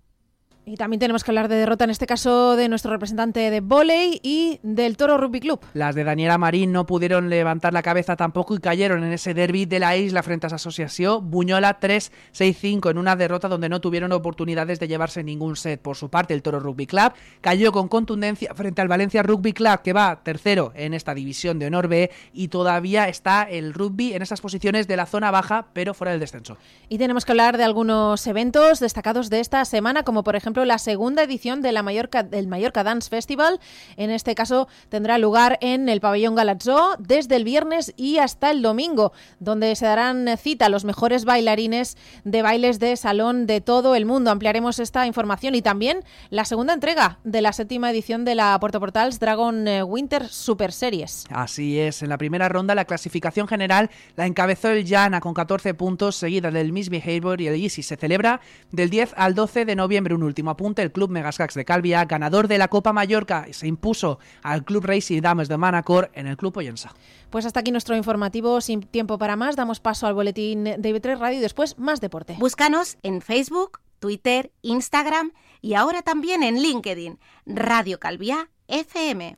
Y 0.68 0.78
también 0.78 1.00
tenemos 1.00 1.24
que 1.24 1.30
hablar 1.30 1.48
de 1.48 1.58
derrota, 1.58 1.84
en 1.84 1.92
este 1.92 2.08
caso 2.08 2.56
de 2.56 2.68
nuestro 2.70 2.90
representante 2.92 3.52
de 3.52 3.62
volei 3.62 4.20
y 4.24 4.60
del 4.64 4.98
Toro 4.98 5.16
Rugby 5.16 5.40
Club. 5.40 5.60
Las 5.76 5.94
de 5.94 6.04
Daniela 6.04 6.40
Marín 6.40 6.72
no 6.72 6.88
pudieron 6.88 7.30
levantar 7.30 7.72
la 7.72 7.84
cabeza 7.84 8.16
tampoco 8.16 8.56
y 8.56 8.60
cayeron 8.60 9.04
en 9.04 9.14
ese 9.14 9.36
derby 9.36 9.66
de 9.66 9.78
la 9.78 9.96
isla 9.96 10.24
frente 10.24 10.48
a 10.48 10.48
esa 10.48 10.56
asociación. 10.56 11.30
Buñola 11.30 11.80
3-6-5 11.80 12.90
en 12.90 12.98
una 12.98 13.16
derrota 13.16 13.48
donde 13.48 13.70
no 13.70 13.80
tuvieron 13.80 14.12
oportunidades 14.12 14.80
de 14.80 14.88
llevarse 14.88 15.24
ningún 15.24 15.56
set. 15.56 15.80
Por 15.80 15.98
su 15.98 16.10
parte, 16.10 16.34
el 16.34 16.42
Toro 16.42 16.60
Rugby 16.60 16.88
Club 16.88 17.14
cayó 17.42 17.72
con 17.72 17.88
contundencia 17.88 18.56
frente 18.56 18.82
al 18.82 18.88
Valencia 18.88 19.22
Rugby 19.22 19.54
Club, 19.54 19.84
que 19.84 19.94
va 19.94 20.24
tercero 20.24 20.72
en 20.74 20.96
esta 20.96 21.14
división 21.14 21.60
de 21.60 21.68
honor 21.68 21.88
B 21.88 22.10
y 22.34 22.48
todavía 22.48 23.08
está 23.08 23.44
el 23.44 23.72
rugby 23.72 24.14
en 24.14 24.24
esas 24.24 24.42
posiciones 24.42 24.88
de 24.88 24.98
la 24.98 25.06
zona 25.06 25.30
baja, 25.30 25.68
pero 25.74 25.94
fuera 25.94 26.10
del 26.10 26.22
descenso. 26.22 26.58
Y 26.90 26.98
tenemos 26.98 27.24
que 27.24 27.34
hablar 27.34 27.56
de 27.58 27.66
algunos 27.66 28.26
eventos 28.26 28.80
destacados 28.80 29.30
de 29.30 29.42
esta 29.42 29.64
semana, 29.66 30.02
como 30.02 30.24
por 30.24 30.36
ejemplo 30.36 30.55
la 30.64 30.78
segunda 30.78 31.24
edición 31.24 31.62
del 31.62 31.84
Mallorca 31.84 32.84
Dance 32.84 33.10
Festival. 33.10 33.60
En 33.98 34.12
este 34.12 34.36
caso 34.36 34.70
tendrá 34.88 35.18
lugar 35.18 35.58
en 35.60 35.90
el 35.90 36.00
pabellón 36.00 36.36
Galatzó 36.36 36.96
desde 37.00 37.36
el 37.36 37.44
viernes 37.44 37.94
y 37.98 38.20
hasta 38.20 38.52
el 38.52 38.62
domingo, 38.62 39.12
donde 39.40 39.76
se 39.76 39.86
darán 39.86 40.30
cita 40.38 40.68
a 40.68 40.70
los 40.70 40.86
mejores 40.86 41.26
bailarines 41.26 41.98
de 42.24 42.42
bailes 42.42 42.80
de 42.80 42.96
salón 42.96 43.48
de 43.48 43.60
todo 43.60 43.96
el 43.96 44.06
mundo. 44.06 44.32
Ampliaremos 44.32 44.80
esta 44.80 45.08
información 45.08 45.56
y 45.56 45.62
también 45.62 46.04
la 46.30 46.46
segunda 46.46 46.74
entrega 46.74 47.20
de 47.24 47.42
la 47.42 47.52
séptima 47.52 47.92
edición 47.92 48.24
de 48.24 48.36
la 48.36 48.58
Puerto 48.60 48.80
Portals 48.80 49.20
Dragon 49.20 49.68
eh, 49.68 49.84
Winter 49.84 50.28
Super 50.28 50.72
Series. 50.72 51.26
Así 51.30 51.80
es, 51.80 52.02
en 52.04 52.10
la 52.10 52.18
primera 52.18 52.48
ronda 52.48 52.76
la 52.76 52.86
clasificación 52.86 53.48
general 53.48 53.90
la 54.16 54.26
encabezó 54.26 54.70
el 54.70 54.86
Llana 54.86 55.20
con 55.20 55.34
14 55.34 55.74
puntos, 55.74 56.16
seguida 56.16 56.52
del 56.52 56.72
Miss 56.72 56.90
Behavior 56.90 57.42
y 57.42 57.48
el 57.48 57.56
Easy. 57.56 57.84
Se 57.84 57.96
celebra 57.96 58.42
del 58.72 58.90
10 58.90 59.14
al 59.18 59.36
12 59.36 59.66
de 59.66 59.76
noviembre, 59.76 60.14
un 60.14 60.24
último 60.24 60.45
apunte, 60.52 60.82
el 60.82 60.92
Club 60.92 61.10
Megascax 61.10 61.54
de 61.54 61.66
Calvia, 61.66 62.06
ganador 62.06 62.48
de 62.48 62.58
la 62.58 62.68
Copa 62.68 62.94
Mallorca, 62.94 63.46
se 63.52 63.68
impuso 63.68 64.20
al 64.44 64.64
Club 64.64 64.86
Racing 64.86 65.22
Dames 65.22 65.48
de 65.48 65.58
Manacor 65.58 66.12
en 66.14 66.28
el 66.28 66.38
Club 66.38 66.54
Poyensa. 66.54 66.94
Pues 67.30 67.46
hasta 67.46 67.60
aquí 67.60 67.72
nuestro 67.72 67.96
informativo, 67.96 68.62
sin 68.62 68.82
tiempo 68.82 69.18
para 69.18 69.36
más, 69.36 69.56
damos 69.56 69.80
paso 69.80 70.08
al 70.08 70.14
boletín 70.14 70.64
de 70.64 70.78
IB3 70.78 71.18
Radio 71.18 71.38
y 71.40 71.42
después 71.42 71.78
más 71.78 72.02
deporte. 72.02 72.36
Búscanos 72.40 72.98
en 73.04 73.22
Facebook, 73.22 73.80
Twitter, 74.00 74.52
Instagram 74.62 75.32
y 75.62 75.74
ahora 75.74 76.02
también 76.02 76.44
en 76.44 76.62
LinkedIn, 76.62 77.20
Radio 77.46 78.00
Calvia 78.00 78.50
FM. 78.68 79.38